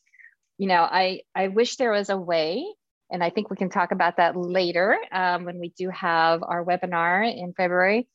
You 0.60 0.68
know, 0.68 0.82
I, 0.82 1.22
I 1.34 1.48
wish 1.48 1.78
there 1.78 1.94
was 1.94 2.10
a 2.10 2.18
way, 2.18 2.66
and 3.10 3.24
I 3.24 3.32
think 3.32 3.50
we 3.50 3.56
can 3.56 3.70
talk 3.70 3.92
about 3.92 4.18
that 4.18 4.36
later 4.36 4.98
um, 5.12 5.46
when 5.46 5.58
we 5.58 5.70
do 5.70 5.90
have 5.90 6.44
our 6.44 6.64
webinar 6.64 7.26
in 7.26 7.54
February. 7.54 8.08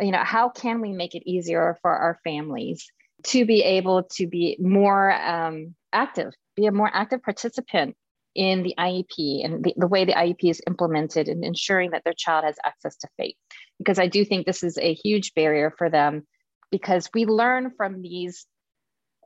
You 0.00 0.10
know, 0.10 0.22
how 0.22 0.48
can 0.48 0.80
we 0.80 0.92
make 0.92 1.14
it 1.14 1.22
easier 1.30 1.78
for 1.80 1.92
our 1.92 2.18
families 2.24 2.90
to 3.28 3.46
be 3.46 3.62
able 3.62 4.02
to 4.16 4.26
be 4.26 4.56
more 4.60 5.12
um, 5.12 5.76
active, 5.92 6.32
be 6.56 6.66
a 6.66 6.72
more 6.72 6.90
active 6.92 7.22
participant 7.22 7.96
in 8.34 8.64
the 8.64 8.74
IEP 8.78 9.44
and 9.44 9.62
the, 9.62 9.74
the 9.76 9.86
way 9.86 10.04
the 10.04 10.14
IEP 10.14 10.50
is 10.50 10.60
implemented 10.66 11.28
and 11.28 11.44
ensuring 11.44 11.92
that 11.92 12.02
their 12.02 12.14
child 12.14 12.44
has 12.44 12.56
access 12.64 12.96
to 12.96 13.08
FAPE. 13.16 13.36
Because 13.78 14.00
I 14.00 14.08
do 14.08 14.24
think 14.24 14.44
this 14.44 14.64
is 14.64 14.76
a 14.78 14.94
huge 14.94 15.34
barrier 15.34 15.72
for 15.78 15.88
them 15.88 16.26
because 16.72 17.08
we 17.14 17.26
learn 17.26 17.70
from 17.76 18.02
these 18.02 18.44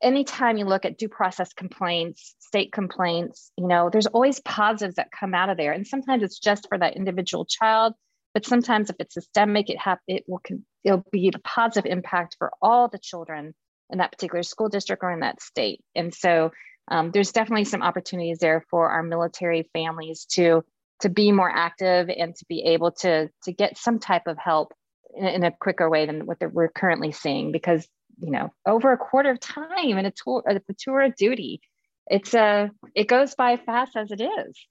anytime 0.03 0.57
you 0.57 0.65
look 0.65 0.85
at 0.85 0.99
due 0.99 1.09
process 1.09 1.53
complaints 1.53 2.35
state 2.39 2.73
complaints 2.73 3.51
you 3.57 3.67
know 3.67 3.91
there's 3.91 4.07
always 4.07 4.41
positives 4.41 4.97
that 4.97 5.11
come 5.11 5.35
out 5.35 5.49
of 5.49 5.57
there. 5.57 5.73
And 5.73 5.87
sometimes 5.87 6.23
it's 6.23 6.39
just 6.39 6.69
for 6.69 6.79
that 6.79 6.97
individual 6.97 7.45
child 7.45 7.95
but 8.35 8.45
sometimes 8.45 8.91
if 8.91 8.97
it's 8.99 9.15
systemic 9.15 9.71
it 9.71 9.79
have 9.79 9.99
it 10.07 10.25
will 10.27 10.43
it'll 10.85 11.05
be 11.11 11.31
the 11.31 11.39
positive 11.39 11.91
impact 11.91 12.37
for 12.39 12.53
all 12.61 12.89
the 12.89 12.99
children 12.99 13.55
in 13.91 13.99
that 13.99 14.13
particular 14.13 14.43
school 14.43 14.69
district 14.69 15.03
or 15.03 15.13
in 15.13 15.21
that 15.21 15.41
state. 15.41 15.81
And 15.95 16.15
so 16.15 16.51
um, 16.89 17.11
there's 17.11 17.33
definitely 17.33 17.65
some 17.65 17.83
opportunities 17.83 18.39
there 18.39 18.65
for 18.71 18.91
our 18.91 19.03
military 19.03 19.69
families 19.73 20.27
to 20.33 20.65
to 21.01 21.09
be 21.11 21.31
more 21.31 21.51
active 21.51 22.09
and 22.09 22.35
to 22.37 22.45
be 22.49 22.63
able 22.63 22.93
to 22.93 23.29
to 23.45 23.53
get 23.53 23.77
some 23.77 23.99
type 23.99 24.27
of 24.27 24.39
help 24.39 24.73
in, 25.15 25.27
in 25.27 25.45
a 25.45 25.51
quicker 25.51 25.91
way 25.91 26.07
than 26.07 26.27
what 26.27 26.39
we're 26.53 26.69
currently 26.69 27.13
seeing 27.13 27.53
because 27.53 27.87
you 28.19 28.31
know 28.31 28.53
over 28.67 28.93
a 28.93 28.97
quarter 28.97 29.31
of 29.31 29.41
time 29.41 29.99
in 29.99 30.07
a 30.07 30.13
tour 30.13 30.43
a 30.47 30.61
tour 30.79 31.03
of 31.03 31.15
duty 31.17 31.61
it's 32.09 32.35
a 32.35 32.41
uh, 32.41 32.69
it 32.95 33.09
goes 33.09 33.35
by 33.35 33.57
fast 33.57 33.97
as 33.97 34.11
it 34.11 34.21
is 34.21 34.67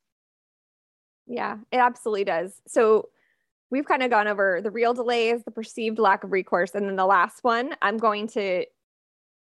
yeah 1.27 1.57
it 1.71 1.77
absolutely 1.77 2.23
does 2.23 2.61
so 2.67 3.09
we've 3.71 3.85
kind 3.85 4.03
of 4.03 4.09
gone 4.09 4.27
over 4.27 4.61
the 4.63 4.71
real 4.71 4.93
delays 4.93 5.43
the 5.43 5.51
perceived 5.51 5.99
lack 5.99 6.23
of 6.23 6.31
recourse 6.31 6.71
and 6.73 6.87
then 6.87 6.95
the 6.95 7.05
last 7.05 7.43
one 7.43 7.75
i'm 7.81 7.97
going 7.97 8.27
to 8.27 8.65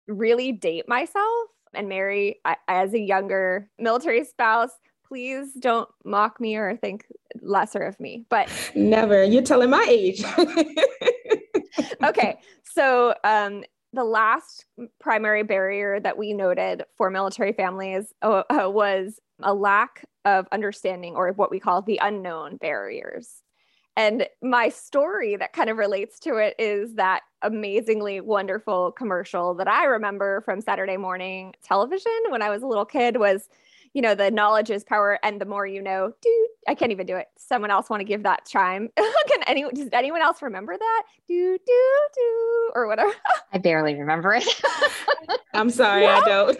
really 0.06 0.52
date 0.52 0.88
myself 0.88 1.48
and 1.74 1.88
Mary, 1.88 2.40
I, 2.44 2.56
as 2.68 2.94
a 2.94 2.98
younger 2.98 3.68
military 3.78 4.24
spouse, 4.24 4.70
please 5.06 5.52
don't 5.54 5.88
mock 6.04 6.40
me 6.40 6.56
or 6.56 6.76
think 6.76 7.06
lesser 7.42 7.80
of 7.80 7.98
me. 8.00 8.26
But 8.28 8.48
never. 8.74 9.24
You're 9.24 9.42
telling 9.42 9.70
my 9.70 9.84
age. 9.88 10.24
okay. 12.04 12.38
So, 12.64 13.14
um, 13.24 13.64
the 13.94 14.04
last 14.04 14.66
primary 15.00 15.42
barrier 15.42 16.00
that 16.00 16.18
we 16.18 16.32
noted 16.32 16.84
for 16.96 17.10
military 17.10 17.52
families 17.52 18.12
uh, 18.22 18.42
uh, 18.50 18.68
was 18.68 19.20
a 19.42 19.54
lack 19.54 20.04
of 20.24 20.46
understanding 20.52 21.14
or 21.14 21.32
what 21.32 21.50
we 21.50 21.60
call 21.60 21.82
the 21.82 22.00
unknown 22.02 22.56
barriers. 22.56 23.42
And 23.96 24.26
my 24.42 24.70
story 24.70 25.36
that 25.36 25.52
kind 25.52 25.70
of 25.70 25.76
relates 25.76 26.18
to 26.20 26.36
it 26.36 26.56
is 26.58 26.94
that 26.94 27.20
amazingly 27.42 28.20
wonderful 28.20 28.90
commercial 28.92 29.54
that 29.54 29.68
I 29.68 29.84
remember 29.84 30.40
from 30.40 30.60
Saturday 30.60 30.96
morning 30.96 31.54
television 31.62 32.12
when 32.30 32.42
I 32.42 32.50
was 32.50 32.62
a 32.62 32.66
little 32.66 32.84
kid 32.84 33.18
was 33.18 33.48
you 33.94 34.02
know, 34.02 34.14
the 34.14 34.30
knowledge 34.30 34.70
is 34.70 34.82
power 34.82 35.20
and 35.22 35.40
the 35.40 35.44
more 35.44 35.66
you 35.66 35.80
know, 35.80 36.12
dude, 36.20 36.48
I 36.66 36.74
can't 36.74 36.90
even 36.90 37.06
do 37.06 37.16
it. 37.16 37.28
Someone 37.36 37.70
else 37.70 37.88
want 37.88 38.00
to 38.00 38.04
give 38.04 38.24
that 38.24 38.44
chime? 38.44 38.90
Can 38.96 39.42
anyone, 39.46 39.72
does 39.72 39.88
anyone 39.92 40.20
else 40.20 40.42
remember 40.42 40.76
that? 40.76 41.02
Do, 41.28 41.56
do, 41.64 41.98
do, 42.14 42.70
or 42.74 42.88
whatever. 42.88 43.12
I 43.52 43.58
barely 43.58 43.94
remember 43.94 44.34
it. 44.34 44.44
I'm 45.54 45.70
sorry, 45.70 46.06
I 46.06 46.20
don't. 46.22 46.58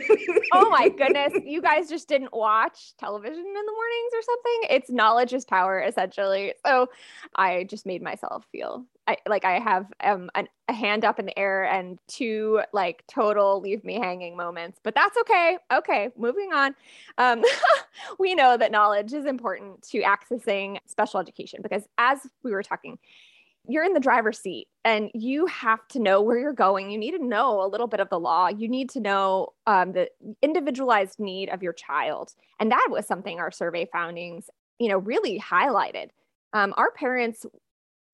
oh 0.53 0.71
my 0.71 0.89
goodness. 0.89 1.33
You 1.45 1.61
guys 1.61 1.89
just 1.89 2.09
didn't 2.09 2.33
watch 2.33 2.97
television 2.99 3.45
in 3.45 3.53
the 3.53 3.73
mornings 3.73 4.13
or 4.15 4.23
something? 4.23 4.61
It's 4.71 4.91
knowledge 4.91 5.33
is 5.33 5.45
power, 5.45 5.81
essentially. 5.81 6.55
So 6.65 6.89
I 7.35 7.65
just 7.65 7.85
made 7.85 8.01
myself 8.01 8.47
feel 8.53 8.85
I, 9.07 9.17
like 9.29 9.45
I 9.45 9.59
have 9.59 9.87
um, 10.03 10.31
an, 10.35 10.49
a 10.69 10.73
hand 10.73 11.05
up 11.05 11.19
in 11.19 11.27
the 11.27 11.39
air 11.39 11.65
and 11.65 11.99
two 12.09 12.63
like 12.73 13.05
total 13.07 13.61
leave 13.61 13.85
me 13.85 13.95
hanging 13.95 14.37
moments, 14.37 14.81
but 14.83 14.95
that's 14.95 15.17
okay. 15.19 15.59
Okay, 15.73 16.09
moving 16.17 16.53
on. 16.53 16.75
Um, 17.19 17.43
we 18.19 18.35
know 18.35 18.57
that 18.57 18.73
knowledge 18.73 19.13
is 19.13 19.27
important 19.27 19.83
to 19.91 20.03
accessing 20.03 20.79
special 20.87 21.21
education 21.21 21.61
because, 21.63 21.83
as 21.99 22.21
we 22.43 22.53
were 22.53 22.63
talking, 22.63 22.99
you're 23.67 23.85
in 23.85 23.93
the 23.93 24.01
driver's 24.01 24.39
seat 24.39 24.69
and 24.85 25.11
you 25.15 25.47
have 25.47 25.87
to 25.89 25.99
know 25.99 26.21
where 26.21 26.39
you're 26.39 26.53
going. 26.53 26.91
You 26.91 26.99
need 26.99 27.13
to 27.13 27.25
know 27.25 27.65
a 27.65 27.69
little 27.69 27.87
bit 27.87 28.01
of 28.01 28.11
the 28.11 28.21
law. 28.21 28.49
You 28.49 28.69
need 28.69 28.91
to 28.91 29.01
know 29.01 29.49
um, 29.67 29.93
the 29.93 30.11
individualized 30.43 31.19
need 31.19 31.49
of 31.51 31.63
your 31.63 31.73
child, 31.75 32.33
and 32.59 32.71
that 32.71 32.89
was 32.91 33.07
something 33.07 33.39
our 33.39 33.51
survey 33.51 33.87
findings, 33.91 34.49
you 34.79 34.89
know, 34.89 34.99
really 34.99 35.39
highlighted. 35.39 36.09
Um, 36.55 36.73
our 36.77 36.93
parents 36.93 37.45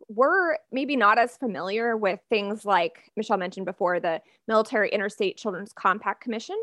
we're 0.09 0.57
maybe 0.73 0.97
not 0.97 1.19
as 1.19 1.37
familiar 1.37 1.97
with 1.97 2.21
things 2.29 2.65
like 2.65 3.11
Michelle 3.17 3.37
mentioned 3.37 3.67
before 3.67 4.01
the 4.01 4.21
Military 4.49 4.91
Interstate 4.91 5.37
Children's 5.37 5.73
Compact 5.73 6.21
Commission, 6.21 6.57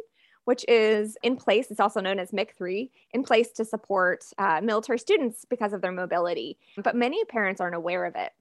which 0.45 0.65
is 0.67 1.17
in 1.23 1.35
place. 1.35 1.71
It's 1.71 1.79
also 1.79 2.01
known 2.01 2.19
as 2.19 2.31
MIC3, 2.31 2.89
in 3.11 3.23
place 3.23 3.51
to 3.53 3.65
support 3.65 4.23
uh, 4.37 4.61
military 4.63 4.99
students 4.99 5.45
because 5.49 5.73
of 5.73 5.81
their 5.81 5.91
mobility. 5.91 6.57
But 6.77 6.95
many 6.95 7.23
parents 7.25 7.61
aren't 7.61 7.75
aware 7.75 8.05
of 8.05 8.15
it. 8.15 8.31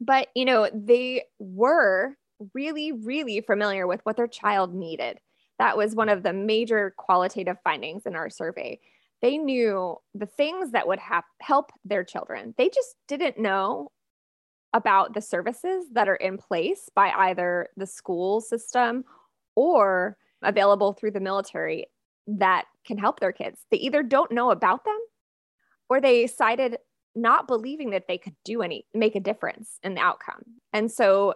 But, 0.00 0.28
you 0.34 0.44
know, 0.44 0.68
they 0.72 1.24
were 1.38 2.16
really, 2.54 2.92
really 2.92 3.40
familiar 3.40 3.86
with 3.86 4.00
what 4.04 4.16
their 4.16 4.28
child 4.28 4.74
needed. 4.74 5.20
That 5.58 5.76
was 5.76 5.94
one 5.94 6.08
of 6.08 6.22
the 6.22 6.32
major 6.32 6.94
qualitative 6.96 7.56
findings 7.64 8.06
in 8.06 8.14
our 8.14 8.30
survey. 8.30 8.78
They 9.22 9.38
knew 9.38 9.96
the 10.14 10.26
things 10.26 10.70
that 10.70 10.86
would 10.86 11.00
ha- 11.00 11.24
help 11.40 11.72
their 11.84 12.04
children. 12.04 12.54
They 12.56 12.68
just 12.68 12.94
didn't 13.08 13.38
know 13.38 13.90
about 14.72 15.14
the 15.14 15.20
services 15.20 15.86
that 15.92 16.08
are 16.08 16.16
in 16.16 16.36
place 16.36 16.88
by 16.94 17.10
either 17.10 17.68
the 17.76 17.86
school 17.86 18.40
system 18.40 19.04
or 19.54 20.16
available 20.42 20.92
through 20.92 21.10
the 21.10 21.20
military 21.20 21.86
that 22.26 22.66
can 22.86 22.98
help 22.98 23.20
their 23.20 23.32
kids. 23.32 23.60
They 23.70 23.78
either 23.78 24.02
don't 24.02 24.30
know 24.30 24.50
about 24.50 24.84
them 24.84 24.98
or 25.88 26.00
they 26.00 26.26
cited 26.26 26.76
not 27.14 27.48
believing 27.48 27.90
that 27.90 28.06
they 28.06 28.18
could 28.18 28.36
do 28.44 28.62
any 28.62 28.86
make 28.94 29.16
a 29.16 29.20
difference 29.20 29.78
in 29.82 29.94
the 29.94 30.00
outcome. 30.00 30.42
And 30.72 30.90
so 30.90 31.34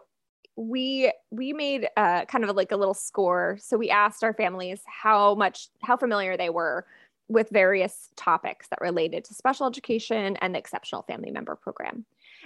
we 0.57 1.11
we 1.31 1.53
made 1.53 1.89
uh, 1.97 2.27
kind 2.27 2.45
of 2.45 2.55
like 2.55 2.73
a 2.73 2.77
little 2.77 2.95
score. 2.95 3.59
So 3.61 3.77
we 3.79 3.91
asked 3.91 4.23
our 4.23 4.35
families 4.35 4.83
how 4.87 5.35
much 5.35 5.69
how 5.83 5.97
familiar 5.97 6.37
they 6.37 6.51
were 6.51 6.87
with 7.29 7.49
various 7.51 8.11
topics 8.17 8.69
that 8.69 8.81
related 8.81 9.25
to 9.25 9.35
special 9.35 9.67
education 9.67 10.37
and 10.37 10.55
the 10.55 10.59
exceptional 10.59 11.03
family 11.03 11.31
member 11.31 11.57
program 11.57 12.05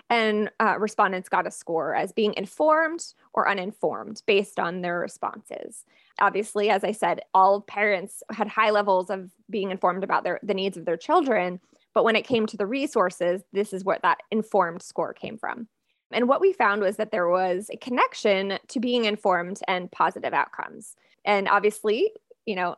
and 0.09 0.51
uh, 0.61 0.77
respondents 0.79 1.29
got 1.29 1.47
a 1.47 1.51
score 1.51 1.95
as 1.95 2.13
being 2.13 2.35
informed 2.37 3.05
or 3.33 3.49
uninformed 3.49 4.23
based 4.27 4.59
on 4.59 4.81
their 4.81 5.01
responses. 5.01 5.85
Obviously, 6.21 6.71
as 6.71 6.85
I 6.85 6.93
said, 6.93 7.21
all 7.35 7.61
parents 7.61 8.23
had 8.31 8.49
high 8.49 8.71
levels 8.71 9.11
of 9.11 9.31
being 9.51 9.71
informed 9.71 10.05
about 10.05 10.25
their, 10.25 10.39
the 10.43 10.55
needs 10.55 10.77
of 10.77 10.85
their 10.85 10.97
children. 10.97 11.61
But 11.93 12.05
when 12.05 12.17
it 12.17 12.27
came 12.27 12.47
to 12.47 12.57
the 12.57 12.67
resources, 12.67 13.43
this 13.53 13.73
is 13.73 13.85
where 13.85 13.99
that 14.03 14.19
informed 14.31 14.83
score 14.83 15.13
came 15.13 15.39
from. 15.39 15.67
And 16.13 16.29
what 16.29 16.41
we 16.41 16.53
found 16.53 16.83
was 16.83 16.97
that 16.97 17.11
there 17.11 17.29
was 17.29 17.69
a 17.73 17.77
connection 17.77 18.59
to 18.69 18.81
being 18.81 19.07
informed 19.07 19.61
and 19.67 19.91
positive 19.91 20.33
outcomes. 20.33 20.95
And 21.25 21.49
obviously, 21.49 22.13
you 22.45 22.55
know, 22.55 22.77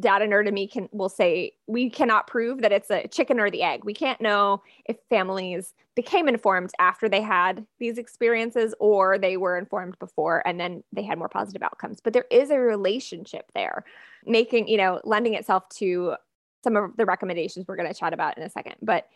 data 0.00 0.24
nerd 0.24 0.46
in 0.46 0.54
me 0.54 0.66
can 0.66 0.88
will 0.92 1.08
say 1.08 1.52
we 1.66 1.90
cannot 1.90 2.26
prove 2.26 2.62
that 2.62 2.72
it's 2.72 2.90
a 2.90 3.06
chicken 3.08 3.40
or 3.40 3.50
the 3.50 3.62
egg. 3.62 3.84
We 3.84 3.94
can't 3.94 4.20
know 4.20 4.62
if 4.86 4.96
families 5.08 5.74
became 5.96 6.28
informed 6.28 6.70
after 6.78 7.08
they 7.08 7.20
had 7.20 7.66
these 7.78 7.98
experiences 7.98 8.74
or 8.80 9.18
they 9.18 9.36
were 9.36 9.58
informed 9.58 9.98
before 9.98 10.46
and 10.46 10.58
then 10.58 10.82
they 10.92 11.02
had 11.02 11.18
more 11.18 11.28
positive 11.28 11.62
outcomes. 11.62 12.00
But 12.00 12.12
there 12.12 12.26
is 12.30 12.50
a 12.50 12.58
relationship 12.58 13.46
there, 13.54 13.84
making, 14.24 14.68
you 14.68 14.76
know, 14.76 15.00
lending 15.04 15.34
itself 15.34 15.68
to 15.76 16.14
some 16.62 16.76
of 16.76 16.96
the 16.96 17.06
recommendations 17.06 17.66
we're 17.66 17.76
going 17.76 17.92
to 17.92 17.98
chat 17.98 18.12
about 18.12 18.36
in 18.38 18.44
a 18.44 18.50
second. 18.50 18.76
But 18.82 19.08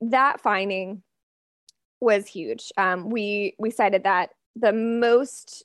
that 0.00 0.40
finding 0.40 1.02
was 2.00 2.26
huge. 2.26 2.72
Um, 2.76 3.08
we 3.10 3.54
we 3.58 3.70
cited 3.70 4.04
that 4.04 4.30
the 4.54 4.72
most 4.72 5.64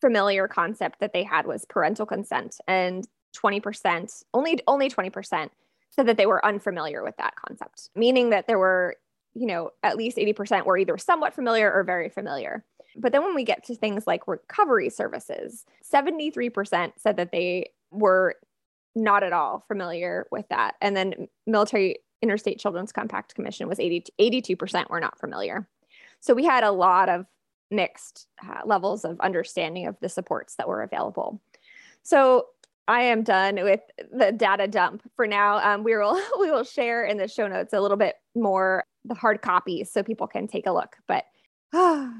familiar 0.00 0.46
concept 0.46 1.00
that 1.00 1.12
they 1.12 1.22
had 1.22 1.46
was 1.46 1.64
parental 1.64 2.06
consent 2.06 2.56
and 2.68 3.06
20%, 3.36 4.24
only 4.34 4.60
only 4.66 4.88
20% 4.88 5.50
said 5.90 6.06
that 6.06 6.16
they 6.16 6.26
were 6.26 6.44
unfamiliar 6.44 7.02
with 7.02 7.16
that 7.16 7.34
concept, 7.36 7.90
meaning 7.94 8.30
that 8.30 8.46
there 8.46 8.58
were, 8.58 8.96
you 9.34 9.46
know, 9.46 9.70
at 9.82 9.96
least 9.96 10.18
80% 10.18 10.66
were 10.66 10.76
either 10.76 10.98
somewhat 10.98 11.34
familiar 11.34 11.72
or 11.72 11.84
very 11.84 12.08
familiar. 12.08 12.64
But 12.96 13.12
then 13.12 13.22
when 13.22 13.34
we 13.34 13.44
get 13.44 13.64
to 13.64 13.74
things 13.74 14.06
like 14.06 14.28
recovery 14.28 14.90
services, 14.90 15.64
73% 15.90 16.92
said 16.96 17.16
that 17.16 17.32
they 17.32 17.70
were 17.90 18.34
not 18.94 19.22
at 19.22 19.32
all 19.32 19.64
familiar 19.68 20.26
with 20.30 20.48
that. 20.48 20.76
And 20.80 20.96
then 20.96 21.28
military 21.46 21.98
interstate 22.22 22.58
children's 22.58 22.92
compact 22.92 23.34
commission 23.34 23.68
was 23.68 23.78
80 23.78 24.04
82% 24.18 24.88
were 24.90 25.00
not 25.00 25.18
familiar. 25.18 25.68
So 26.20 26.34
we 26.34 26.44
had 26.44 26.64
a 26.64 26.72
lot 26.72 27.08
of 27.08 27.26
mixed 27.70 28.26
uh, 28.42 28.60
levels 28.64 29.04
of 29.04 29.20
understanding 29.20 29.86
of 29.86 29.96
the 30.00 30.08
supports 30.08 30.56
that 30.56 30.68
were 30.68 30.82
available. 30.82 31.40
So 32.02 32.46
I 32.88 33.02
am 33.02 33.22
done 33.22 33.56
with 33.56 33.80
the 34.12 34.32
data 34.32 34.68
dump 34.68 35.02
for 35.16 35.26
now. 35.26 35.58
Um, 35.58 35.82
we 35.82 35.96
will 35.96 36.14
we 36.40 36.50
will 36.50 36.64
share 36.64 37.04
in 37.04 37.16
the 37.16 37.28
show 37.28 37.48
notes 37.48 37.72
a 37.72 37.80
little 37.80 37.96
bit 37.96 38.14
more 38.34 38.84
the 39.04 39.14
hard 39.14 39.42
copies 39.42 39.92
so 39.92 40.02
people 40.02 40.26
can 40.26 40.46
take 40.46 40.66
a 40.66 40.72
look. 40.72 40.96
But 41.08 41.24
you 41.74 42.10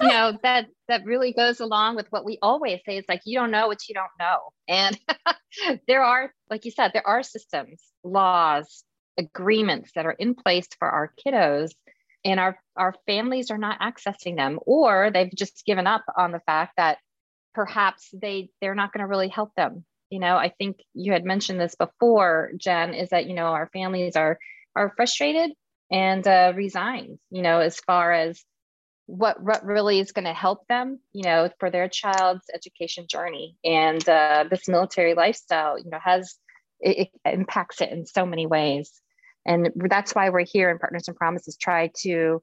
know 0.00 0.38
that 0.42 0.66
that 0.88 1.04
really 1.04 1.32
goes 1.32 1.60
along 1.60 1.96
with 1.96 2.06
what 2.10 2.24
we 2.24 2.38
always 2.40 2.80
say. 2.86 2.96
It's 2.96 3.08
like 3.08 3.22
you 3.24 3.38
don't 3.38 3.50
know 3.50 3.66
what 3.66 3.88
you 3.88 3.94
don't 3.94 4.06
know, 4.18 4.38
and 4.68 4.98
there 5.88 6.02
are, 6.02 6.32
like 6.50 6.64
you 6.64 6.70
said, 6.70 6.92
there 6.92 7.06
are 7.06 7.22
systems, 7.22 7.82
laws, 8.02 8.84
agreements 9.18 9.92
that 9.94 10.06
are 10.06 10.12
in 10.12 10.34
place 10.34 10.68
for 10.78 10.88
our 10.88 11.12
kiddos 11.24 11.72
and 12.24 12.40
our 12.40 12.58
our 12.76 12.94
families 13.06 13.50
are 13.50 13.58
not 13.58 13.80
accessing 13.80 14.36
them 14.36 14.58
or 14.66 15.10
they've 15.12 15.34
just 15.34 15.64
given 15.64 15.86
up 15.86 16.02
on 16.16 16.32
the 16.32 16.40
fact 16.40 16.72
that 16.76 16.98
perhaps 17.56 18.08
they 18.12 18.50
they're 18.60 18.74
not 18.74 18.92
going 18.92 19.00
to 19.00 19.08
really 19.08 19.28
help 19.28 19.52
them. 19.56 19.84
You 20.10 20.20
know 20.20 20.36
i 20.36 20.50
think 20.50 20.76
you 20.94 21.10
had 21.12 21.24
mentioned 21.24 21.60
this 21.60 21.74
before 21.74 22.52
jen 22.56 22.94
is 22.94 23.08
that 23.10 23.26
you 23.26 23.34
know 23.34 23.46
our 23.46 23.68
families 23.72 24.14
are 24.14 24.38
are 24.76 24.92
frustrated 24.96 25.50
and 25.90 26.24
uh, 26.24 26.52
resigned 26.54 27.18
you 27.32 27.42
know 27.42 27.58
as 27.58 27.80
far 27.80 28.12
as 28.12 28.44
what, 29.06 29.42
what 29.42 29.64
really 29.64 30.00
is 30.00 30.12
going 30.12 30.24
to 30.24 30.32
help 30.32 30.66
them 30.68 31.00
you 31.12 31.24
know 31.24 31.50
for 31.58 31.70
their 31.70 31.88
child's 31.88 32.44
education 32.54 33.06
journey. 33.08 33.56
And 33.64 34.06
uh, 34.08 34.44
this 34.50 34.68
military 34.68 35.14
lifestyle 35.14 35.78
you 35.78 35.90
know 35.90 35.98
has 36.02 36.36
it, 36.80 37.08
it 37.24 37.32
impacts 37.38 37.80
it 37.80 37.90
in 37.90 38.06
so 38.06 38.26
many 38.26 38.46
ways. 38.46 38.92
And 39.46 39.70
that's 39.76 40.14
why 40.14 40.30
we're 40.30 40.44
here 40.44 40.70
in 40.70 40.78
partners 40.78 41.08
and 41.08 41.16
promises 41.16 41.56
try 41.56 41.90
to 42.02 42.42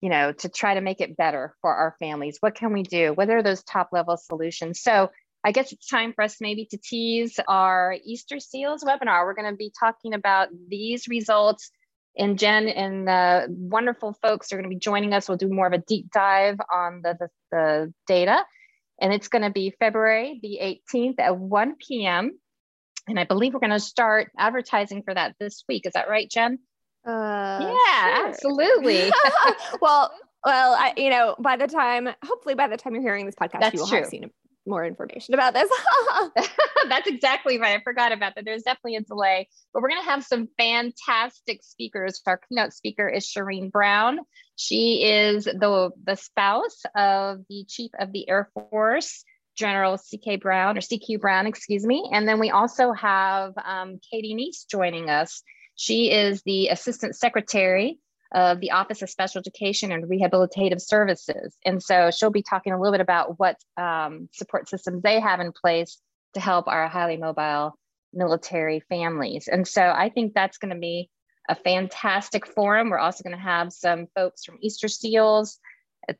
you 0.00 0.10
know 0.10 0.32
to 0.32 0.48
try 0.48 0.74
to 0.74 0.80
make 0.80 1.00
it 1.00 1.16
better 1.16 1.54
for 1.60 1.74
our 1.74 1.96
families. 1.98 2.38
What 2.40 2.54
can 2.54 2.72
we 2.72 2.82
do? 2.82 3.12
What 3.12 3.30
are 3.30 3.42
those 3.42 3.62
top 3.62 3.90
level 3.92 4.16
solutions? 4.16 4.80
So 4.80 5.10
i 5.42 5.52
guess 5.52 5.72
it's 5.72 5.86
time 5.86 6.12
for 6.12 6.22
us 6.22 6.36
maybe 6.38 6.66
to 6.66 6.76
tease 6.76 7.40
our 7.48 7.96
easter 8.04 8.38
seals 8.40 8.84
webinar. 8.84 9.24
We're 9.24 9.34
going 9.34 9.50
to 9.50 9.56
be 9.56 9.72
talking 9.78 10.12
about 10.12 10.48
these 10.68 11.08
results 11.08 11.70
and 12.18 12.38
jen 12.38 12.68
and 12.68 13.08
the 13.08 13.46
wonderful 13.48 14.14
folks 14.20 14.52
are 14.52 14.56
going 14.56 14.68
to 14.68 14.74
be 14.74 14.78
joining 14.78 15.14
us. 15.14 15.28
We'll 15.28 15.38
do 15.38 15.48
more 15.48 15.66
of 15.66 15.72
a 15.72 15.78
deep 15.78 16.10
dive 16.12 16.58
on 16.70 17.00
the, 17.02 17.16
the, 17.18 17.28
the 17.50 17.94
data. 18.06 18.44
And 19.00 19.14
it's 19.14 19.28
going 19.28 19.42
to 19.42 19.50
be 19.50 19.74
february 19.78 20.40
the 20.42 20.58
18th 20.92 21.18
at 21.18 21.38
1 21.38 21.76
p.m 21.76 22.32
and 23.08 23.18
I 23.18 23.24
believe 23.24 23.54
we're 23.54 23.60
going 23.60 23.70
to 23.70 23.80
start 23.80 24.30
advertising 24.38 25.02
for 25.02 25.12
that 25.12 25.34
this 25.40 25.64
week. 25.68 25.86
Is 25.86 25.94
that 25.94 26.08
right, 26.08 26.30
Jen? 26.30 26.60
Uh, 27.06 27.58
yeah, 27.60 28.16
sure. 28.16 28.28
absolutely. 28.28 29.10
well, 29.80 30.12
well, 30.44 30.74
I, 30.74 30.94
you 30.96 31.10
know, 31.10 31.34
by 31.38 31.56
the 31.56 31.66
time, 31.66 32.08
hopefully, 32.24 32.54
by 32.54 32.68
the 32.68 32.76
time 32.76 32.94
you're 32.94 33.02
hearing 33.02 33.26
this 33.26 33.34
podcast, 33.34 33.60
That's 33.60 33.74
you 33.74 33.80
will 33.80 33.88
true. 33.88 33.98
have 33.98 34.08
seen 34.08 34.30
more 34.66 34.84
information 34.84 35.34
about 35.34 35.54
this. 35.54 35.70
That's 36.88 37.08
exactly 37.08 37.58
right. 37.58 37.78
I 37.78 37.82
forgot 37.82 38.12
about 38.12 38.34
that. 38.34 38.44
There's 38.44 38.62
definitely 38.62 38.96
a 38.96 39.02
delay, 39.02 39.48
but 39.72 39.82
we're 39.82 39.88
going 39.88 40.02
to 40.02 40.10
have 40.10 40.24
some 40.24 40.48
fantastic 40.58 41.62
speakers. 41.62 42.20
Our 42.26 42.40
keynote 42.48 42.72
speaker 42.72 43.08
is 43.08 43.26
Sharene 43.26 43.70
Brown. 43.70 44.20
She 44.56 45.02
is 45.04 45.44
the 45.44 45.90
the 46.04 46.16
spouse 46.16 46.82
of 46.94 47.38
the 47.48 47.64
Chief 47.68 47.90
of 47.98 48.12
the 48.12 48.28
Air 48.28 48.50
Force. 48.54 49.24
General 49.56 49.98
CK 49.98 50.40
Brown 50.40 50.78
or 50.78 50.80
CQ 50.80 51.20
Brown, 51.20 51.46
excuse 51.46 51.84
me. 51.84 52.08
And 52.12 52.26
then 52.26 52.38
we 52.38 52.48
also 52.50 52.92
have 52.92 53.52
um, 53.62 53.98
Katy 54.10 54.32
Neas 54.32 54.64
joining 54.70 55.10
us. 55.10 55.42
She 55.80 56.10
is 56.10 56.42
the 56.42 56.68
Assistant 56.68 57.16
Secretary 57.16 57.98
of 58.34 58.60
the 58.60 58.72
Office 58.72 59.00
of 59.00 59.08
Special 59.08 59.38
Education 59.38 59.90
and 59.92 60.04
Rehabilitative 60.04 60.78
Services. 60.78 61.56
And 61.64 61.82
so 61.82 62.10
she'll 62.10 62.28
be 62.28 62.42
talking 62.42 62.74
a 62.74 62.78
little 62.78 62.92
bit 62.92 63.00
about 63.00 63.38
what 63.38 63.56
um, 63.78 64.28
support 64.34 64.68
systems 64.68 65.02
they 65.02 65.20
have 65.20 65.40
in 65.40 65.52
place 65.52 65.98
to 66.34 66.40
help 66.40 66.68
our 66.68 66.86
highly 66.86 67.16
mobile 67.16 67.78
military 68.12 68.80
families. 68.90 69.48
And 69.50 69.66
so 69.66 69.80
I 69.80 70.10
think 70.10 70.34
that's 70.34 70.58
going 70.58 70.74
to 70.74 70.78
be 70.78 71.08
a 71.48 71.54
fantastic 71.54 72.46
forum. 72.46 72.90
We're 72.90 72.98
also 72.98 73.24
going 73.24 73.36
to 73.36 73.42
have 73.42 73.72
some 73.72 74.06
folks 74.14 74.44
from 74.44 74.58
Easter 74.60 74.86
Seals, 74.86 75.58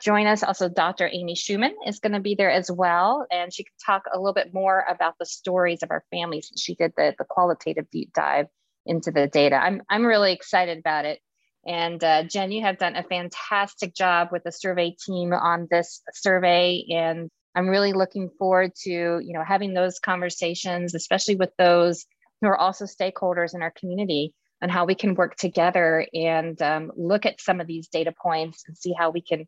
join 0.00 0.26
us. 0.26 0.42
Also, 0.42 0.70
Dr. 0.70 1.10
Amy 1.12 1.34
Schumann 1.34 1.74
is 1.86 1.98
going 1.98 2.14
to 2.14 2.20
be 2.20 2.34
there 2.34 2.50
as 2.50 2.70
well. 2.70 3.26
And 3.30 3.52
she 3.52 3.64
can 3.64 3.74
talk 3.84 4.04
a 4.10 4.18
little 4.18 4.32
bit 4.32 4.54
more 4.54 4.86
about 4.88 5.16
the 5.18 5.26
stories 5.26 5.82
of 5.82 5.90
our 5.90 6.02
families. 6.10 6.50
She 6.56 6.74
did 6.74 6.94
the, 6.96 7.14
the 7.18 7.26
qualitative 7.28 7.90
deep 7.90 8.14
dive 8.14 8.46
into 8.86 9.10
the 9.10 9.26
data. 9.26 9.56
I'm, 9.56 9.82
I'm 9.88 10.04
really 10.04 10.32
excited 10.32 10.78
about 10.78 11.04
it. 11.04 11.20
And 11.66 12.02
uh, 12.02 12.24
Jen, 12.24 12.52
you 12.52 12.62
have 12.62 12.78
done 12.78 12.96
a 12.96 13.02
fantastic 13.02 13.94
job 13.94 14.28
with 14.32 14.44
the 14.44 14.52
survey 14.52 14.96
team 15.06 15.32
on 15.32 15.68
this 15.70 16.02
survey. 16.14 16.84
And 16.90 17.30
I'm 17.54 17.68
really 17.68 17.92
looking 17.92 18.30
forward 18.38 18.72
to, 18.84 18.90
you 18.90 19.32
know, 19.32 19.44
having 19.46 19.74
those 19.74 19.98
conversations, 19.98 20.94
especially 20.94 21.36
with 21.36 21.50
those 21.58 22.06
who 22.40 22.48
are 22.48 22.56
also 22.56 22.86
stakeholders 22.86 23.54
in 23.54 23.62
our 23.62 23.72
community 23.72 24.32
on 24.62 24.68
how 24.68 24.84
we 24.84 24.94
can 24.94 25.14
work 25.14 25.36
together 25.36 26.06
and 26.14 26.60
um, 26.62 26.92
look 26.96 27.26
at 27.26 27.40
some 27.40 27.60
of 27.60 27.66
these 27.66 27.88
data 27.88 28.12
points 28.22 28.64
and 28.66 28.76
see 28.76 28.94
how 28.96 29.10
we 29.10 29.20
can 29.20 29.46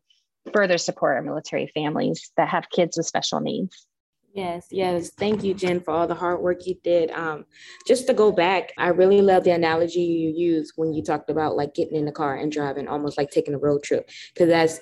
further 0.51 0.77
support 0.77 1.15
our 1.15 1.21
military 1.21 1.71
families 1.73 2.31
that 2.37 2.49
have 2.49 2.69
kids 2.69 2.97
with 2.97 3.05
special 3.05 3.39
needs. 3.39 3.87
Yes, 4.33 4.67
yes. 4.71 5.11
Thank 5.11 5.43
you, 5.43 5.53
Jen, 5.53 5.79
for 5.79 5.91
all 5.91 6.07
the 6.07 6.15
hard 6.15 6.41
work 6.41 6.65
you 6.65 6.75
did. 6.83 7.11
Um, 7.11 7.45
just 7.85 8.07
to 8.07 8.15
go 8.15 8.31
back, 8.31 8.71
I 8.79 8.87
really 8.87 9.21
love 9.21 9.43
the 9.43 9.51
analogy 9.51 10.01
you 10.01 10.29
used 10.29 10.73
when 10.75 10.91
you 10.91 11.03
talked 11.03 11.29
about 11.29 11.55
like 11.55 11.75
getting 11.75 11.95
in 11.95 12.05
the 12.05 12.11
car 12.11 12.35
and 12.35 12.51
driving, 12.51 12.87
almost 12.87 13.15
like 13.15 13.29
taking 13.29 13.53
a 13.53 13.59
road 13.59 13.83
trip. 13.83 14.09
Because 14.33 14.49
that's 14.49 14.79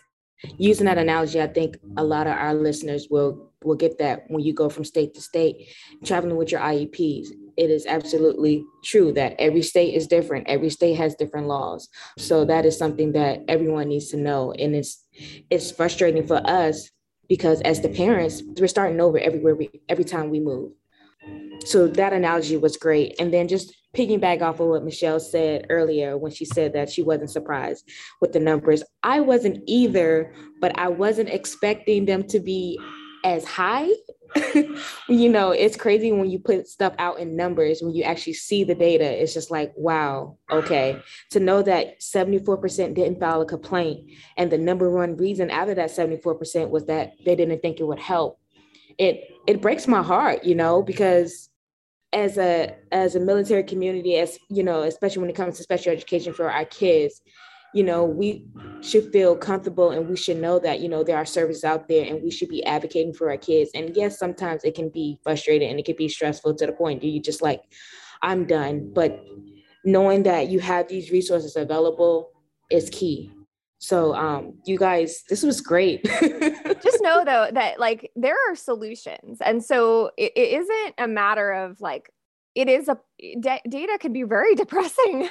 using 0.58 0.86
that 0.86 0.98
analogy, 0.98 1.42
I 1.42 1.48
think 1.48 1.78
a 1.98 2.04
lot 2.04 2.28
of 2.28 2.34
our 2.34 2.54
listeners 2.54 3.08
will 3.12 3.52
will 3.64 3.76
get 3.76 3.98
that 4.00 4.24
when 4.30 4.42
you 4.44 4.54
go 4.54 4.70
from 4.70 4.86
state 4.86 5.14
to 5.16 5.22
state, 5.22 5.68
traveling 6.06 6.38
with 6.38 6.52
your 6.52 6.62
IEPs. 6.62 7.28
It 7.58 7.70
is 7.70 7.86
absolutely 7.86 8.64
true 8.86 9.12
that 9.14 9.36
every 9.38 9.62
state 9.62 9.94
is 9.96 10.08
different. 10.08 10.48
Every 10.48 10.70
state 10.70 10.96
has 10.96 11.14
different 11.16 11.48
laws. 11.48 11.90
So 12.18 12.46
that 12.46 12.66
is 12.66 12.78
something 12.78 13.12
that 13.12 13.42
everyone 13.50 13.90
needs 13.90 14.10
to 14.12 14.18
know. 14.18 14.54
And 14.54 14.74
it's 14.76 15.06
it's 15.50 15.72
frustrating 15.72 16.26
for 16.26 16.42
us 16.46 16.90
because 17.32 17.62
as 17.62 17.80
the 17.80 17.88
parents, 17.88 18.44
we're 18.60 18.68
starting 18.68 19.00
over 19.00 19.18
everywhere 19.18 19.56
we 19.56 19.70
every 19.88 20.04
time 20.04 20.30
we 20.30 20.42
move. 20.42 20.74
So 21.64 21.88
that 21.88 22.12
analogy 22.12 22.58
was 22.58 22.76
great. 22.76 23.16
And 23.22 23.34
then 23.34 23.48
just 23.48 23.74
piggyback 23.96 24.42
off 24.42 24.60
of 24.60 24.68
what 24.68 24.84
Michelle 24.84 25.22
said 25.22 25.68
earlier 25.70 26.18
when 26.18 26.34
she 26.34 26.44
said 26.44 26.74
that 26.74 26.90
she 26.90 27.02
wasn't 27.02 27.30
surprised 27.30 27.90
with 28.20 28.34
the 28.34 28.42
numbers. 28.42 28.84
I 29.02 29.22
wasn't 29.22 29.64
either, 29.66 30.34
but 30.60 30.78
I 30.78 30.90
wasn't 30.90 31.30
expecting 31.30 32.04
them 32.04 32.28
to 32.28 32.42
be 32.42 32.78
as 33.24 33.46
high. 33.46 33.88
you 35.10 35.30
know, 35.30 35.52
it's 35.52 35.76
crazy 35.76 36.12
when 36.12 36.30
you 36.30 36.40
put 36.40 36.68
stuff 36.68 36.94
out 36.98 37.20
in 37.20 37.36
numbers, 37.36 37.82
when 37.82 37.94
you 37.94 38.04
actually 38.04 38.34
see 38.34 38.64
the 38.64 38.76
data, 38.76 39.04
it's 39.04 39.34
just 39.34 39.52
like, 39.52 39.74
wow, 39.76 40.38
okay. 40.50 41.02
To 41.32 41.40
know 41.40 41.62
that 41.64 42.00
74% 42.00 42.94
didn't 42.94 43.20
file 43.20 43.42
a 43.42 43.46
complaint, 43.46 44.12
and 44.38 44.52
the 44.52 44.58
number 44.58 44.90
one 44.90 45.18
reason 45.18 45.52
out 45.52 45.70
of 45.70 45.76
that 45.76 45.90
74% 45.90 46.70
was 46.70 46.86
that 46.86 47.14
they 47.26 47.36
didn't 47.36 47.62
think 47.62 47.80
it 47.80 47.88
would 47.88 48.00
help. 48.00 48.40
It 48.98 49.30
it 49.48 49.62
breaks 49.62 49.88
my 49.88 50.04
heart, 50.04 50.44
you 50.44 50.56
know, 50.56 50.82
because 50.82 51.50
as 52.14 52.38
a 52.38 52.76
as 52.92 53.16
a 53.16 53.20
military 53.20 53.64
community, 53.64 54.18
as 54.18 54.38
you 54.50 54.64
know, 54.64 54.82
especially 54.82 55.22
when 55.22 55.30
it 55.30 55.36
comes 55.36 55.58
to 55.58 55.64
special 55.64 55.92
education 55.92 56.34
for 56.34 56.52
our 56.52 56.66
kids, 56.66 57.22
you 57.74 57.84
know, 57.84 58.04
we 58.04 58.46
should 58.82 59.12
feel 59.12 59.36
comfortable 59.36 59.92
and 59.92 60.10
we 60.10 60.18
should 60.18 60.38
know 60.38 60.60
that, 60.60 60.80
you 60.80 60.90
know, 60.90 61.04
there 61.04 61.18
are 61.18 61.26
services 61.26 61.64
out 61.64 61.88
there 61.88 62.06
and 62.06 62.22
we 62.22 62.32
should 62.32 62.50
be 62.50 62.64
advocating 62.66 63.14
for 63.14 63.30
our 63.30 63.38
kids. 63.38 63.72
And 63.74 63.96
yes, 63.96 64.18
sometimes 64.18 64.64
it 64.64 64.76
can 64.76 64.90
be 64.90 65.20
frustrating 65.24 65.70
and 65.70 65.80
it 65.80 65.86
can 65.86 65.96
be 65.96 66.10
stressful 66.10 66.56
to 66.56 66.66
the 66.66 66.74
point 66.74 67.04
you 67.04 67.22
just 67.22 67.42
like, 67.42 67.62
I'm 68.22 68.46
done. 68.46 68.92
But 68.94 69.24
knowing 69.84 70.24
that 70.24 70.50
you 70.50 70.60
have 70.60 70.88
these 70.88 71.12
resources 71.12 71.56
available 71.56 72.32
is 72.70 72.90
key. 72.90 73.32
So 73.80 74.14
um 74.14 74.60
you 74.66 74.78
guys, 74.78 75.24
this 75.28 75.42
was 75.42 75.62
great. 75.62 76.04
just 76.84 77.02
know 77.02 77.24
though 77.26 77.50
that 77.52 77.80
like 77.80 78.12
there 78.16 78.38
are 78.50 78.56
solutions. 78.56 79.40
And 79.42 79.64
so 79.64 80.12
it, 80.18 80.34
it 80.36 80.62
isn't 80.62 80.96
a 80.98 81.08
matter 81.08 81.52
of 81.52 81.82
like 81.82 82.12
it 82.56 82.68
is 82.68 82.88
a 82.88 82.98
d- 83.20 83.62
data 83.70 83.98
can 84.00 84.14
be 84.14 84.24
very 84.24 84.56
depressing 84.56 85.30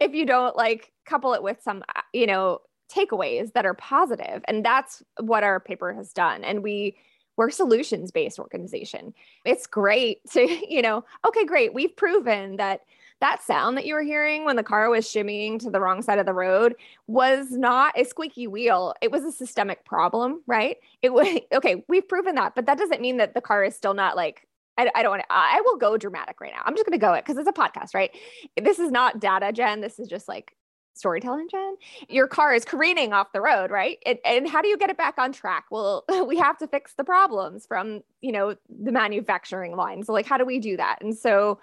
if 0.00 0.14
you 0.14 0.26
don't 0.26 0.56
like 0.56 0.92
couple 1.06 1.32
it 1.34 1.42
with 1.42 1.62
some 1.62 1.82
uh, 1.96 2.02
you 2.12 2.26
know 2.26 2.60
takeaways 2.94 3.52
that 3.52 3.66
are 3.66 3.74
positive 3.74 4.42
and 4.48 4.64
that's 4.64 5.02
what 5.20 5.44
our 5.44 5.60
paper 5.60 5.92
has 5.92 6.12
done 6.12 6.42
and 6.44 6.62
we 6.62 6.96
we're 7.38 7.50
solutions 7.50 8.10
based 8.10 8.40
organization. 8.40 9.14
It's 9.46 9.66
great 9.66 10.18
to 10.32 10.42
you 10.68 10.82
know 10.82 11.04
okay 11.26 11.46
great 11.46 11.72
we've 11.72 11.96
proven 11.96 12.56
that 12.56 12.82
that 13.20 13.42
sound 13.42 13.76
that 13.76 13.86
you 13.86 13.94
were 13.94 14.02
hearing 14.02 14.44
when 14.44 14.54
the 14.54 14.62
car 14.62 14.88
was 14.90 15.04
shimmying 15.04 15.58
to 15.58 15.70
the 15.70 15.80
wrong 15.80 16.02
side 16.02 16.20
of 16.20 16.26
the 16.26 16.32
road 16.32 16.76
was 17.08 17.50
not 17.50 17.98
a 17.98 18.04
squeaky 18.04 18.46
wheel. 18.46 18.94
It 19.02 19.10
was 19.10 19.24
a 19.24 19.32
systemic 19.32 19.84
problem 19.84 20.42
right? 20.46 20.76
It 21.00 21.12
was 21.12 21.28
okay 21.54 21.84
we've 21.88 22.08
proven 22.08 22.34
that 22.34 22.54
but 22.54 22.66
that 22.66 22.78
doesn't 22.78 23.00
mean 23.00 23.16
that 23.18 23.34
the 23.34 23.40
car 23.40 23.64
is 23.64 23.76
still 23.76 23.94
not 23.94 24.16
like 24.16 24.47
I, 24.78 24.90
I 24.94 25.02
don't 25.02 25.10
want 25.10 25.22
to, 25.22 25.26
I 25.30 25.60
will 25.64 25.76
go 25.76 25.96
dramatic 25.96 26.40
right 26.40 26.52
now. 26.54 26.62
I'm 26.64 26.74
just 26.74 26.86
going 26.86 26.98
to 26.98 27.04
go 27.04 27.12
it 27.14 27.24
because 27.26 27.36
it's 27.36 27.48
a 27.48 27.52
podcast, 27.52 27.94
right? 27.94 28.10
This 28.56 28.78
is 28.78 28.90
not 28.90 29.20
data, 29.20 29.52
Jen. 29.52 29.80
This 29.80 29.98
is 29.98 30.08
just 30.08 30.28
like 30.28 30.54
storytelling, 30.94 31.48
Jen. 31.50 31.76
Your 32.08 32.28
car 32.28 32.54
is 32.54 32.64
careening 32.64 33.12
off 33.12 33.32
the 33.32 33.40
road, 33.40 33.70
right? 33.70 33.98
And, 34.06 34.18
and 34.24 34.48
how 34.48 34.62
do 34.62 34.68
you 34.68 34.78
get 34.78 34.90
it 34.90 34.96
back 34.96 35.18
on 35.18 35.32
track? 35.32 35.66
Well, 35.70 36.04
we 36.26 36.38
have 36.38 36.58
to 36.58 36.68
fix 36.68 36.94
the 36.94 37.04
problems 37.04 37.66
from, 37.66 38.02
you 38.20 38.32
know, 38.32 38.54
the 38.68 38.92
manufacturing 38.92 39.76
line. 39.76 40.04
So 40.04 40.12
like, 40.12 40.26
how 40.26 40.38
do 40.38 40.44
we 40.44 40.58
do 40.58 40.76
that? 40.76 40.98
And 41.00 41.16
so, 41.16 41.58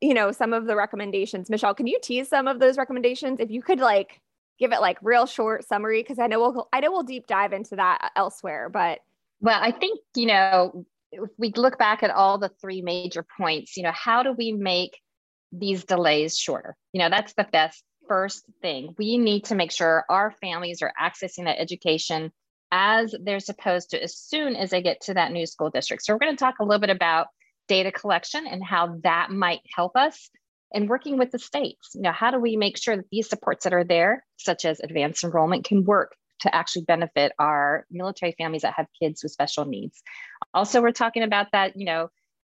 you 0.00 0.14
know, 0.14 0.30
some 0.30 0.52
of 0.52 0.66
the 0.66 0.76
recommendations, 0.76 1.50
Michelle, 1.50 1.74
can 1.74 1.86
you 1.86 1.98
tease 2.02 2.28
some 2.28 2.46
of 2.46 2.60
those 2.60 2.76
recommendations? 2.76 3.40
If 3.40 3.50
you 3.50 3.62
could 3.62 3.80
like 3.80 4.20
give 4.58 4.72
it 4.72 4.80
like 4.80 4.98
real 5.02 5.26
short 5.26 5.64
summary, 5.64 6.02
because 6.02 6.18
I 6.18 6.26
know 6.26 6.40
we'll, 6.40 6.68
I 6.72 6.80
know 6.80 6.92
we'll 6.92 7.02
deep 7.02 7.26
dive 7.26 7.52
into 7.52 7.76
that 7.76 7.98
uh, 8.02 8.08
elsewhere, 8.16 8.68
but. 8.68 9.00
Well, 9.40 9.58
I 9.60 9.72
think, 9.72 9.98
you 10.14 10.26
know, 10.26 10.86
if 11.12 11.30
we 11.38 11.52
look 11.54 11.78
back 11.78 12.02
at 12.02 12.10
all 12.10 12.38
the 12.38 12.50
three 12.60 12.82
major 12.82 13.24
points, 13.38 13.76
you 13.76 13.82
know, 13.82 13.92
how 13.92 14.22
do 14.22 14.32
we 14.32 14.52
make 14.52 14.98
these 15.52 15.84
delays 15.84 16.38
shorter? 16.38 16.74
You 16.92 17.00
know, 17.00 17.10
that's 17.10 17.34
the 17.34 17.46
best 17.52 17.82
first 18.08 18.44
thing. 18.62 18.94
We 18.98 19.18
need 19.18 19.44
to 19.46 19.54
make 19.54 19.70
sure 19.70 20.04
our 20.08 20.32
families 20.40 20.82
are 20.82 20.92
accessing 21.00 21.44
that 21.44 21.60
education 21.60 22.32
as 22.70 23.14
they're 23.22 23.40
supposed 23.40 23.90
to 23.90 24.02
as 24.02 24.16
soon 24.16 24.56
as 24.56 24.70
they 24.70 24.82
get 24.82 25.02
to 25.02 25.14
that 25.14 25.30
new 25.30 25.46
school 25.46 25.70
district. 25.70 26.04
So 26.04 26.14
we're 26.14 26.20
going 26.20 26.34
to 26.34 26.42
talk 26.42 26.58
a 26.58 26.64
little 26.64 26.80
bit 26.80 26.90
about 26.90 27.26
data 27.68 27.92
collection 27.92 28.46
and 28.46 28.64
how 28.64 28.96
that 29.02 29.30
might 29.30 29.60
help 29.74 29.94
us 29.94 30.30
and 30.74 30.88
working 30.88 31.18
with 31.18 31.30
the 31.30 31.38
states. 31.38 31.90
You 31.94 32.02
know, 32.02 32.12
how 32.12 32.30
do 32.30 32.40
we 32.40 32.56
make 32.56 32.78
sure 32.78 32.96
that 32.96 33.10
these 33.12 33.28
supports 33.28 33.64
that 33.64 33.74
are 33.74 33.84
there, 33.84 34.24
such 34.38 34.64
as 34.64 34.80
advanced 34.80 35.22
enrollment, 35.22 35.66
can 35.66 35.84
work 35.84 36.16
to 36.42 36.54
actually 36.54 36.82
benefit 36.82 37.32
our 37.38 37.86
military 37.90 38.34
families 38.38 38.62
that 38.62 38.74
have 38.74 38.86
kids 39.00 39.22
with 39.22 39.32
special 39.32 39.64
needs. 39.64 40.02
Also, 40.54 40.80
we're 40.80 40.92
talking 40.92 41.22
about 41.22 41.48
that, 41.52 41.76
you 41.76 41.86
know, 41.86 42.08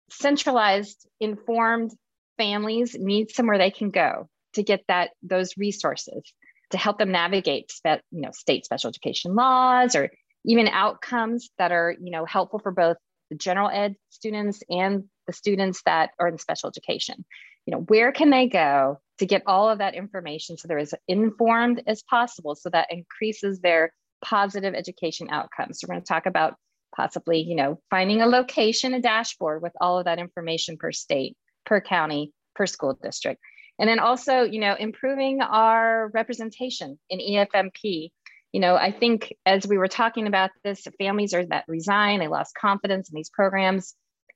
centralized, 0.09 1.07
informed 1.19 1.91
families 2.37 2.95
need 2.97 3.31
somewhere 3.31 3.57
they 3.57 3.71
can 3.71 3.89
go 3.89 4.27
to 4.53 4.63
get 4.63 4.83
that 4.87 5.11
those 5.21 5.57
resources 5.57 6.33
to 6.71 6.77
help 6.77 6.97
them 6.97 7.11
navigate 7.11 7.71
spe- 7.71 8.03
you 8.11 8.21
know 8.21 8.31
state 8.31 8.65
special 8.65 8.89
education 8.89 9.35
laws 9.35 9.95
or 9.95 10.09
even 10.45 10.67
outcomes 10.67 11.49
that 11.57 11.71
are 11.71 11.95
you 12.01 12.11
know 12.11 12.25
helpful 12.25 12.59
for 12.59 12.71
both 12.71 12.97
the 13.29 13.35
general 13.35 13.69
ed 13.69 13.95
students 14.09 14.63
and 14.69 15.03
the 15.27 15.33
students 15.33 15.81
that 15.85 16.09
are 16.19 16.27
in 16.27 16.37
special 16.39 16.69
education 16.69 17.23
you 17.67 17.71
know 17.71 17.81
where 17.81 18.11
can 18.11 18.31
they 18.31 18.47
go 18.47 18.99
to 19.23 19.27
get 19.27 19.43
all 19.47 19.69
of 19.69 19.77
that 19.77 19.95
information 19.95 20.57
so 20.57 20.67
they're 20.67 20.77
as 20.77 20.93
informed 21.07 21.81
as 21.87 22.03
possible. 22.03 22.55
So 22.55 22.69
that 22.71 22.91
increases 22.91 23.61
their 23.61 23.93
positive 24.21 24.73
education 24.73 25.29
outcomes. 25.31 25.79
So 25.79 25.87
we're 25.87 25.95
going 25.95 26.03
to 26.03 26.07
talk 26.07 26.25
about 26.25 26.55
possibly 26.95 27.39
you 27.39 27.55
know 27.55 27.79
finding 27.89 28.21
a 28.21 28.27
location 28.27 28.93
a 28.93 29.01
dashboard 29.01 29.61
with 29.61 29.71
all 29.81 29.97
of 29.97 30.05
that 30.05 30.19
information 30.19 30.77
per 30.77 30.91
state 30.91 31.35
per 31.65 31.79
county 31.81 32.31
per 32.53 32.67
school 32.67 32.99
district. 33.01 33.41
And 33.79 33.89
then 33.89 33.99
also 33.99 34.41
you 34.41 34.59
know 34.59 34.75
improving 34.75 35.41
our 35.41 36.09
representation 36.13 36.99
in 37.09 37.19
efmp 37.19 38.11
you 38.51 38.59
know 38.59 38.75
i 38.75 38.91
think 38.91 39.33
as 39.45 39.65
we 39.65 39.77
were 39.77 39.87
talking 39.87 40.27
about 40.27 40.51
this 40.63 40.85
families 40.99 41.33
are 41.33 41.45
that 41.47 41.65
resign 41.67 42.19
they 42.19 42.27
lost 42.27 42.55
confidence 42.55 43.09
in 43.09 43.15
these 43.15 43.29
programs. 43.29 43.95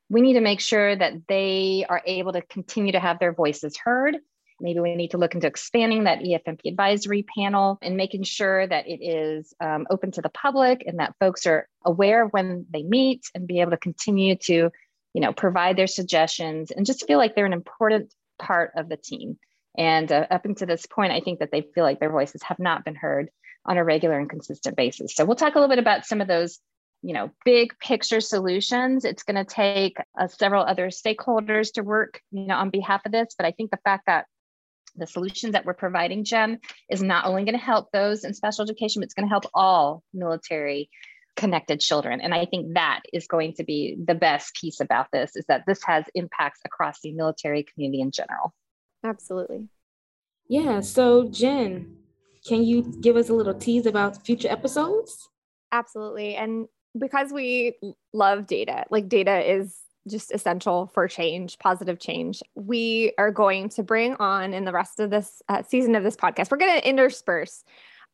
We 0.09 0.21
need 0.21 0.35
to 0.35 0.41
make 0.41 0.61
sure 0.61 0.95
that 0.95 1.27
they 1.27 1.85
are 1.89 2.01
able 2.05 2.31
to 2.31 2.41
continue 2.41 2.93
to 2.93 2.99
have 2.99 3.19
their 3.19 3.33
voices 3.33 3.77
heard 3.77 4.15
maybe 4.59 4.79
we 4.79 4.95
need 4.95 5.11
to 5.11 5.17
look 5.17 5.35
into 5.35 5.47
expanding 5.47 6.05
that 6.05 6.19
efmp 6.19 6.59
advisory 6.65 7.25
panel 7.37 7.77
and 7.81 7.97
making 7.97 8.23
sure 8.23 8.67
that 8.67 8.87
it 8.87 9.03
is 9.03 9.53
um, 9.59 9.85
open 9.89 10.11
to 10.11 10.21
the 10.21 10.29
public 10.29 10.83
and 10.85 10.99
that 10.99 11.15
folks 11.19 11.45
are 11.45 11.67
aware 11.85 12.25
when 12.25 12.65
they 12.71 12.83
meet 12.83 13.25
and 13.35 13.47
be 13.47 13.61
able 13.61 13.71
to 13.71 13.77
continue 13.77 14.35
to 14.35 14.69
you 15.13 15.21
know 15.21 15.33
provide 15.33 15.77
their 15.77 15.87
suggestions 15.87 16.71
and 16.71 16.85
just 16.85 17.07
feel 17.07 17.17
like 17.17 17.35
they're 17.35 17.45
an 17.45 17.53
important 17.53 18.13
part 18.39 18.71
of 18.75 18.87
the 18.87 18.97
team. 18.97 19.37
And 19.77 20.11
uh, 20.11 20.27
up 20.31 20.45
until 20.45 20.67
this 20.67 20.85
point 20.85 21.11
i 21.11 21.19
think 21.19 21.39
that 21.39 21.51
they 21.51 21.61
feel 21.73 21.83
like 21.83 21.99
their 21.99 22.11
voices 22.11 22.43
have 22.43 22.59
not 22.59 22.85
been 22.85 22.95
heard 22.95 23.29
on 23.65 23.77
a 23.77 23.83
regular 23.83 24.17
and 24.17 24.29
consistent 24.29 24.77
basis. 24.77 25.13
So 25.13 25.25
we'll 25.25 25.35
talk 25.35 25.55
a 25.55 25.59
little 25.59 25.75
bit 25.75 25.79
about 25.79 26.05
some 26.05 26.21
of 26.21 26.27
those 26.27 26.59
you 27.03 27.13
know 27.13 27.29
big 27.45 27.77
picture 27.79 28.21
solutions. 28.21 29.05
It's 29.05 29.23
going 29.23 29.35
to 29.35 29.45
take 29.45 29.97
uh, 30.19 30.27
several 30.27 30.63
other 30.63 30.87
stakeholders 30.87 31.73
to 31.73 31.83
work 31.83 32.21
you 32.31 32.47
know 32.47 32.55
on 32.55 32.69
behalf 32.69 33.05
of 33.05 33.11
this 33.11 33.35
but 33.37 33.45
i 33.45 33.51
think 33.51 33.71
the 33.71 33.79
fact 33.83 34.05
that 34.07 34.25
the 34.97 35.07
solutions 35.07 35.53
that 35.53 35.65
we're 35.65 35.73
providing 35.73 36.23
jen 36.23 36.59
is 36.89 37.01
not 37.01 37.25
only 37.25 37.43
going 37.43 37.57
to 37.57 37.63
help 37.63 37.89
those 37.91 38.23
in 38.23 38.33
special 38.33 38.63
education 38.63 38.99
but 38.99 39.05
it's 39.05 39.13
going 39.13 39.27
to 39.27 39.29
help 39.29 39.45
all 39.53 40.03
military 40.13 40.89
connected 41.35 41.79
children. 41.79 42.19
And 42.19 42.33
i 42.33 42.45
think 42.45 42.73
that 42.73 43.01
is 43.13 43.27
going 43.27 43.53
to 43.53 43.63
be 43.63 43.95
the 44.03 44.15
best 44.15 44.55
piece 44.55 44.79
about 44.79 45.07
this 45.13 45.35
is 45.35 45.45
that 45.47 45.63
this 45.67 45.81
has 45.85 46.03
impacts 46.15 46.59
across 46.65 46.99
the 47.01 47.13
military 47.13 47.63
community 47.63 48.01
in 48.01 48.11
general. 48.11 48.53
Absolutely. 49.03 49.67
Yeah 50.49 50.81
so 50.81 51.29
jen 51.29 51.97
can 52.45 52.63
you 52.63 52.81
give 53.01 53.15
us 53.15 53.29
a 53.29 53.33
little 53.33 53.53
tease 53.53 53.85
about 53.85 54.25
future 54.25 54.47
episodes? 54.49 55.27
Absolutely. 55.71 56.35
And 56.35 56.67
because 56.97 57.31
we 57.31 57.77
love 58.13 58.47
data 58.47 58.85
like 58.89 59.07
data 59.07 59.39
is 59.39 59.77
just 60.07 60.33
essential 60.33 60.87
for 60.93 61.07
change, 61.07 61.59
positive 61.59 61.99
change. 61.99 62.41
We 62.55 63.13
are 63.17 63.31
going 63.31 63.69
to 63.69 63.83
bring 63.83 64.15
on 64.15 64.53
in 64.53 64.65
the 64.65 64.71
rest 64.71 64.99
of 64.99 65.09
this 65.09 65.41
uh, 65.49 65.63
season 65.63 65.95
of 65.95 66.03
this 66.03 66.15
podcast, 66.15 66.51
we're 66.51 66.57
going 66.57 66.79
to 66.79 66.87
intersperse 66.87 67.63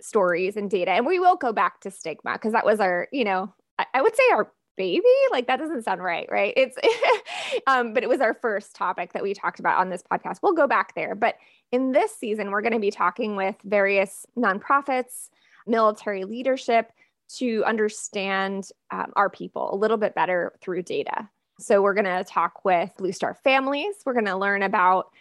stories 0.02 0.58
and 0.58 0.70
data. 0.70 0.92
And 0.92 1.06
we 1.06 1.20
will 1.20 1.36
go 1.36 1.54
back 1.54 1.80
to 1.82 1.92
stigma 1.92 2.34
because 2.34 2.54
that 2.54 2.66
was 2.66 2.80
our, 2.80 3.08
you 3.12 3.24
know, 3.24 3.54
I, 3.80 3.86
I, 3.94 4.02
would 4.02 4.16
say 4.16 4.24
our 4.32 4.52
baby. 4.76 5.04
Like 5.32 5.48
that 5.48 5.60
doesn't 5.60 5.84
sound 5.84 6.04
right, 6.04 6.28
right? 6.32 6.54
It's, 6.58 6.78
um, 7.68 7.94
but 7.94 8.04
it 8.04 8.10
was 8.10 8.22
our 8.22 8.34
first 8.34 8.76
topic 8.76 9.14
that 9.14 9.24
we 9.24 9.34
talked 9.34 9.60
about 9.60 9.80
on 9.80 9.90
this 9.90 10.04
podcast. 10.04 10.40
We'll 10.42 10.54
go 10.54 10.68
back 10.68 10.96
there. 10.96 11.16
But 11.16 11.36
in 11.72 11.92
this 11.92 12.16
season, 12.16 12.52
we're 12.52 12.62
going 12.62 12.74
to 12.74 12.80
be 12.80 12.92
talking 12.92 13.36
with 13.36 13.56
various 13.64 14.26
nonprofits, 14.38 15.30
military 15.66 16.26
leadership 16.26 16.92
to 17.38 17.64
understand 17.66 18.70
um, 18.92 19.12
our 19.16 19.30
people 19.30 19.74
a 19.74 19.78
little 19.78 19.98
bit 19.98 20.14
better 20.16 20.54
through 20.62 20.84
data. 20.84 21.30
So 21.64 21.82
we're 21.82 21.94
going 21.94 22.06
to 22.06 22.24
talk 22.24 22.66
with 22.66 22.92
Blue 22.98 23.14
Star 23.14 23.34
families. 23.34 23.96
We're 24.06 24.14
going 24.14 24.26
to 24.26 24.36
learn 24.36 24.64
about 24.64 25.12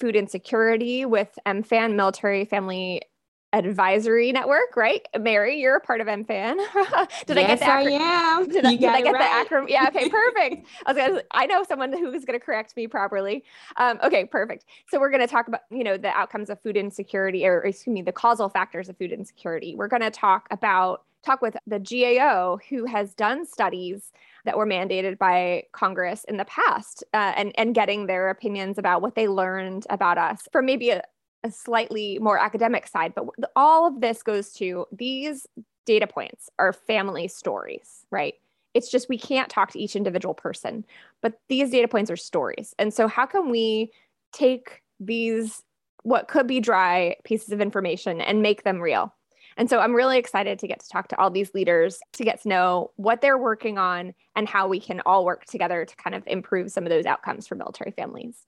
food 0.00 0.16
insecurity 0.16 1.04
with 1.04 1.38
MFAN, 1.46 1.94
Military 1.94 2.46
Family 2.46 3.02
advisory 3.52 4.32
network, 4.32 4.76
right? 4.76 5.06
Mary, 5.20 5.60
you're 5.60 5.76
a 5.76 5.80
part 5.80 6.00
of 6.00 6.08
MFAN. 6.08 6.56
did 7.26 7.36
yes, 7.36 7.38
I 7.38 7.44
get 7.46 7.58
the 7.58 7.64
acronym? 7.66 8.00
I 8.00 8.38
am. 8.38 8.48
Did, 8.48 8.64
I, 8.64 8.76
did 8.76 8.88
I 8.88 9.02
get 9.02 9.12
right. 9.12 9.46
the 9.48 9.54
acronym? 9.54 9.68
Yeah. 9.68 9.86
Okay. 9.88 10.08
Perfect. 10.08 10.66
I 10.86 10.92
was 10.92 10.96
gonna. 10.96 11.22
I 11.30 11.46
know 11.46 11.62
someone 11.62 11.92
who 11.92 12.12
is 12.12 12.24
going 12.24 12.38
to 12.38 12.44
correct 12.44 12.76
me 12.76 12.88
properly. 12.88 13.44
Um, 13.76 14.00
okay. 14.02 14.24
Perfect. 14.24 14.64
So 14.90 14.98
we're 14.98 15.10
going 15.10 15.20
to 15.20 15.28
talk 15.28 15.48
about 15.48 15.60
you 15.70 15.84
know 15.84 15.96
the 15.96 16.08
outcomes 16.08 16.50
of 16.50 16.60
food 16.62 16.76
insecurity, 16.76 17.46
or 17.46 17.60
excuse 17.60 17.94
me, 17.94 18.02
the 18.02 18.12
causal 18.12 18.48
factors 18.48 18.88
of 18.88 18.96
food 18.96 19.12
insecurity. 19.12 19.74
We're 19.76 19.88
going 19.88 20.02
to 20.02 20.10
talk 20.10 20.48
about 20.50 21.04
talk 21.24 21.40
with 21.40 21.56
the 21.66 21.78
GAO 21.78 22.58
who 22.68 22.86
has 22.86 23.14
done 23.14 23.46
studies 23.46 24.12
that 24.44 24.56
were 24.56 24.66
mandated 24.66 25.18
by 25.18 25.64
Congress 25.72 26.24
in 26.24 26.36
the 26.36 26.44
past 26.44 27.02
uh, 27.14 27.32
and, 27.36 27.52
and 27.56 27.74
getting 27.74 28.06
their 28.06 28.30
opinions 28.30 28.78
about 28.78 29.02
what 29.02 29.14
they 29.14 29.28
learned 29.28 29.86
about 29.90 30.18
us 30.18 30.46
from 30.52 30.66
maybe 30.66 30.90
a, 30.90 31.02
a 31.42 31.50
slightly 31.50 32.18
more 32.20 32.38
academic 32.38 32.86
side, 32.86 33.14
but 33.14 33.26
all 33.56 33.86
of 33.86 34.00
this 34.00 34.22
goes 34.22 34.52
to 34.52 34.86
these 34.92 35.46
data 35.84 36.06
points 36.06 36.48
are 36.58 36.72
family 36.72 37.28
stories, 37.28 38.06
right? 38.10 38.34
It's 38.72 38.90
just 38.90 39.08
we 39.08 39.18
can't 39.18 39.48
talk 39.48 39.70
to 39.72 39.78
each 39.78 39.94
individual 39.94 40.34
person, 40.34 40.84
but 41.22 41.38
these 41.48 41.70
data 41.70 41.88
points 41.88 42.10
are 42.10 42.16
stories. 42.16 42.74
And 42.78 42.92
so, 42.92 43.06
how 43.06 43.26
can 43.26 43.50
we 43.50 43.92
take 44.32 44.82
these, 44.98 45.62
what 46.02 46.28
could 46.28 46.46
be 46.46 46.60
dry 46.60 47.16
pieces 47.24 47.52
of 47.52 47.60
information, 47.60 48.20
and 48.20 48.42
make 48.42 48.64
them 48.64 48.80
real? 48.80 49.14
And 49.56 49.70
so, 49.70 49.78
I'm 49.78 49.94
really 49.94 50.18
excited 50.18 50.58
to 50.60 50.68
get 50.68 50.80
to 50.80 50.88
talk 50.88 51.08
to 51.08 51.18
all 51.18 51.30
these 51.30 51.54
leaders 51.54 51.98
to 52.14 52.24
get 52.24 52.42
to 52.42 52.48
know 52.48 52.90
what 52.96 53.20
they're 53.20 53.38
working 53.38 53.78
on 53.78 54.14
and 54.36 54.48
how 54.48 54.68
we 54.68 54.80
can 54.80 55.00
all 55.06 55.24
work 55.24 55.44
together 55.44 55.84
to 55.84 55.96
kind 55.96 56.14
of 56.14 56.22
improve 56.26 56.70
some 56.70 56.84
of 56.84 56.90
those 56.90 57.06
outcomes 57.06 57.46
for 57.46 57.54
military 57.54 57.92
families 57.92 58.44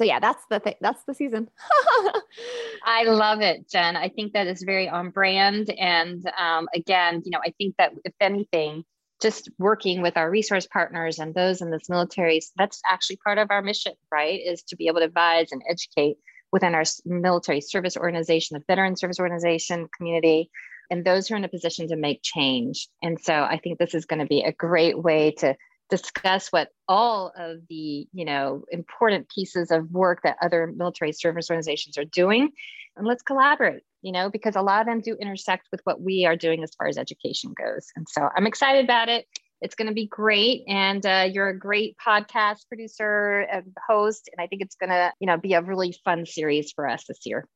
so 0.00 0.04
yeah, 0.04 0.18
that's 0.18 0.42
the 0.48 0.60
thing. 0.60 0.76
That's 0.80 1.04
the 1.04 1.12
season. 1.12 1.50
I 2.86 3.04
love 3.04 3.42
it, 3.42 3.68
Jen. 3.68 3.96
I 3.96 4.08
think 4.08 4.32
that 4.32 4.46
is 4.46 4.62
very 4.62 4.88
on 4.88 5.10
brand. 5.10 5.68
And 5.78 6.24
um, 6.38 6.70
again, 6.74 7.20
you 7.22 7.30
know, 7.30 7.40
I 7.44 7.52
think 7.58 7.74
that 7.76 7.92
if 8.06 8.14
anything, 8.18 8.84
just 9.20 9.50
working 9.58 10.00
with 10.00 10.16
our 10.16 10.30
resource 10.30 10.66
partners 10.66 11.18
and 11.18 11.34
those 11.34 11.60
in 11.60 11.70
this 11.70 11.90
military, 11.90 12.40
that's 12.56 12.80
actually 12.90 13.16
part 13.16 13.36
of 13.36 13.50
our 13.50 13.60
mission, 13.60 13.92
right? 14.10 14.40
Is 14.42 14.62
to 14.68 14.76
be 14.76 14.86
able 14.86 15.00
to 15.00 15.04
advise 15.04 15.52
and 15.52 15.60
educate 15.68 16.16
within 16.52 16.74
our 16.74 16.84
military 17.04 17.60
service 17.60 17.96
organization, 17.96 18.58
the 18.58 18.64
veteran 18.66 18.96
service 18.96 19.20
organization 19.20 19.88
community, 19.96 20.50
and 20.90 21.04
those 21.04 21.28
who 21.28 21.34
are 21.34 21.38
in 21.38 21.44
a 21.44 21.48
position 21.48 21.88
to 21.88 21.96
make 21.96 22.20
change. 22.22 22.88
And 23.02 23.20
so 23.20 23.34
I 23.34 23.58
think 23.62 23.78
this 23.78 23.94
is 23.94 24.06
going 24.06 24.20
to 24.20 24.26
be 24.26 24.42
a 24.42 24.52
great 24.52 25.00
way 25.00 25.30
to 25.38 25.56
discuss 25.90 26.48
what 26.48 26.68
all 26.88 27.32
of 27.36 27.58
the 27.68 28.06
you 28.12 28.24
know 28.24 28.62
important 28.70 29.28
pieces 29.28 29.70
of 29.70 29.90
work 29.90 30.20
that 30.22 30.36
other 30.40 30.72
military 30.74 31.12
service 31.12 31.50
organizations 31.50 31.98
are 31.98 32.04
doing 32.04 32.50
and 32.96 33.06
let's 33.06 33.22
collaborate 33.22 33.82
you 34.00 34.12
know 34.12 34.30
because 34.30 34.54
a 34.54 34.62
lot 34.62 34.80
of 34.80 34.86
them 34.86 35.00
do 35.00 35.16
intersect 35.20 35.66
with 35.72 35.80
what 35.84 36.00
we 36.00 36.24
are 36.24 36.36
doing 36.36 36.62
as 36.62 36.72
far 36.76 36.86
as 36.86 36.96
education 36.96 37.52
goes 37.60 37.88
and 37.96 38.06
so 38.08 38.28
i'm 38.36 38.46
excited 38.46 38.84
about 38.84 39.08
it 39.08 39.26
it's 39.60 39.74
going 39.74 39.88
to 39.88 39.94
be 39.94 40.06
great 40.06 40.62
and 40.68 41.04
uh, 41.06 41.28
you're 41.30 41.48
a 41.48 41.58
great 41.58 41.96
podcast 42.04 42.68
producer 42.68 43.46
and 43.52 43.64
host 43.88 44.28
and 44.32 44.42
i 44.42 44.46
think 44.46 44.62
it's 44.62 44.76
going 44.76 44.90
to 44.90 45.12
you 45.20 45.26
know 45.26 45.36
be 45.36 45.54
a 45.54 45.62
really 45.62 45.94
fun 46.04 46.24
series 46.26 46.72
for 46.72 46.88
us 46.88 47.04
this 47.06 47.20
year 47.24 47.46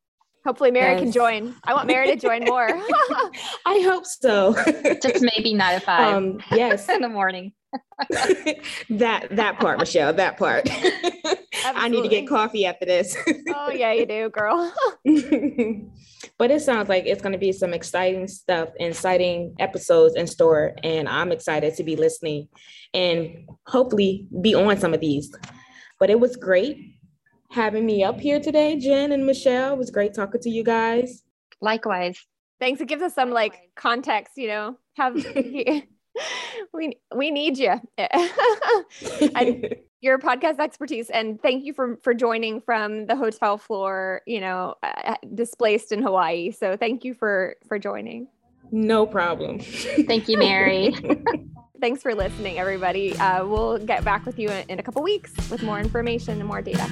Hopefully, 0.45 0.71
Mary 0.71 0.93
yes. 0.93 1.01
can 1.01 1.11
join. 1.11 1.55
I 1.65 1.73
want 1.73 1.87
Mary 1.87 2.07
to 2.09 2.17
join 2.17 2.45
more. 2.45 2.69
I 3.67 3.81
hope 3.81 4.05
so. 4.05 4.55
Just 5.03 5.25
maybe 5.35 5.55
not 5.55 5.73
at 5.73 5.85
five. 5.85 6.15
Um, 6.15 6.39
yes, 6.53 6.87
in 6.91 7.01
the 7.01 7.09
morning. 7.09 7.53
that 8.91 9.29
that 9.31 9.59
part, 9.59 9.79
Michelle. 9.79 10.13
That 10.13 10.37
part. 10.37 10.69
I 11.65 11.89
need 11.89 12.03
to 12.03 12.09
get 12.09 12.29
coffee 12.29 12.67
after 12.67 12.85
this. 12.85 13.17
oh 13.55 13.71
yeah, 13.71 13.93
you 13.93 14.07
do, 14.07 14.31
girl. 14.31 14.73
but 16.39 16.51
it 16.51 16.61
sounds 16.61 16.89
like 16.89 17.07
it's 17.07 17.23
going 17.23 17.33
to 17.33 17.39
be 17.39 17.53
some 17.53 17.73
exciting 17.73 18.29
stuff, 18.29 18.71
exciting 18.79 19.55
episodes 19.59 20.17
in 20.17 20.27
store, 20.27 20.75
and 20.83 21.09
I'm 21.09 21.33
excited 21.33 21.75
to 21.77 21.85
be 21.85 21.97
listening 21.97 22.49
and 22.93 23.49
hopefully 23.67 24.27
be 24.41 24.55
on 24.55 24.79
some 24.79 24.95
of 24.95 25.01
these. 25.01 25.35
But 25.99 26.11
it 26.11 26.21
was 26.21 26.37
great 26.37 26.97
having 27.51 27.87
me 27.87 28.03
up 28.03 28.21
here 28.21 28.41
today, 28.41 28.79
Jen 28.79 29.13
and 29.13 29.25
Michelle. 29.25 29.75
It 29.75 29.79
was 29.79 29.91
great 29.91 30.15
talking 30.15 30.41
to 30.41 30.51
you 30.51 30.65
guys. 30.65 31.23
Likewise. 31.61 32.19
Thanks. 32.61 32.81
It 32.81 32.89
gives 32.89 33.03
us 33.03 33.15
some 33.15 33.31
like 33.31 33.71
context, 33.77 34.37
you 34.37 34.49
know. 34.49 34.77
Have 34.97 35.17
we 36.73 36.99
we 37.15 37.31
need 37.31 37.59
you. 37.59 37.75
your 40.01 40.19
podcast 40.19 40.59
expertise 40.59 41.09
and 41.09 41.41
thank 41.41 41.65
you 41.65 41.73
for 41.73 41.97
for 42.03 42.13
joining 42.13 42.61
from 42.61 43.07
the 43.07 43.17
hotel 43.17 43.57
floor, 43.57 44.21
you 44.27 44.41
know, 44.41 44.75
uh, 44.83 45.15
displaced 45.35 45.93
in 45.93 46.03
Hawaii. 46.03 46.51
So 46.51 46.77
thank 46.77 47.05
you 47.05 47.15
for 47.15 47.57
for 47.67 47.79
joining. 47.79 48.29
No 48.71 49.07
problem. 49.07 49.61
Thank 49.61 50.29
you, 50.29 50.39
Mary. 50.39 50.95
Thanks 51.81 52.03
for 52.03 52.15
listening, 52.15 52.59
everybody. 52.59 53.17
Uh, 53.17 53.47
we'll 53.47 53.79
get 53.79 54.05
back 54.05 54.25
with 54.25 54.39
you 54.39 54.49
in, 54.49 54.69
in 54.71 54.79
a 54.79 54.83
couple 54.83 55.03
weeks 55.03 55.33
with 55.51 55.63
more 55.63 55.79
information 55.79 56.39
and 56.41 56.49
more 56.49 56.63
data. 56.63 56.91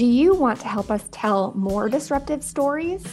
Do 0.00 0.06
you 0.06 0.34
want 0.34 0.58
to 0.60 0.66
help 0.66 0.90
us 0.90 1.04
tell 1.10 1.52
more 1.54 1.90
disruptive 1.90 2.42
stories? 2.42 3.04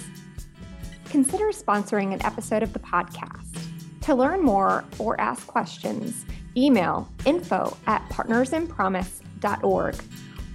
Consider 1.09 1.47
sponsoring 1.47 2.13
an 2.13 2.25
episode 2.25 2.63
of 2.63 2.71
the 2.71 2.79
podcast. 2.79 3.61
To 4.03 4.15
learn 4.15 4.41
more 4.41 4.85
or 4.97 5.19
ask 5.19 5.45
questions, 5.47 6.23
email 6.55 7.09
info 7.25 7.75
at 7.88 8.07
partnersinpromise.org 8.07 9.95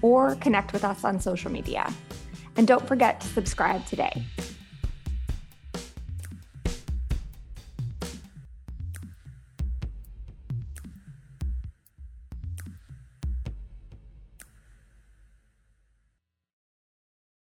or 0.00 0.34
connect 0.36 0.72
with 0.72 0.84
us 0.84 1.04
on 1.04 1.20
social 1.20 1.52
media. 1.52 1.92
And 2.56 2.66
don't 2.66 2.88
forget 2.88 3.20
to 3.20 3.26
subscribe 3.26 3.84
today. 3.84 4.24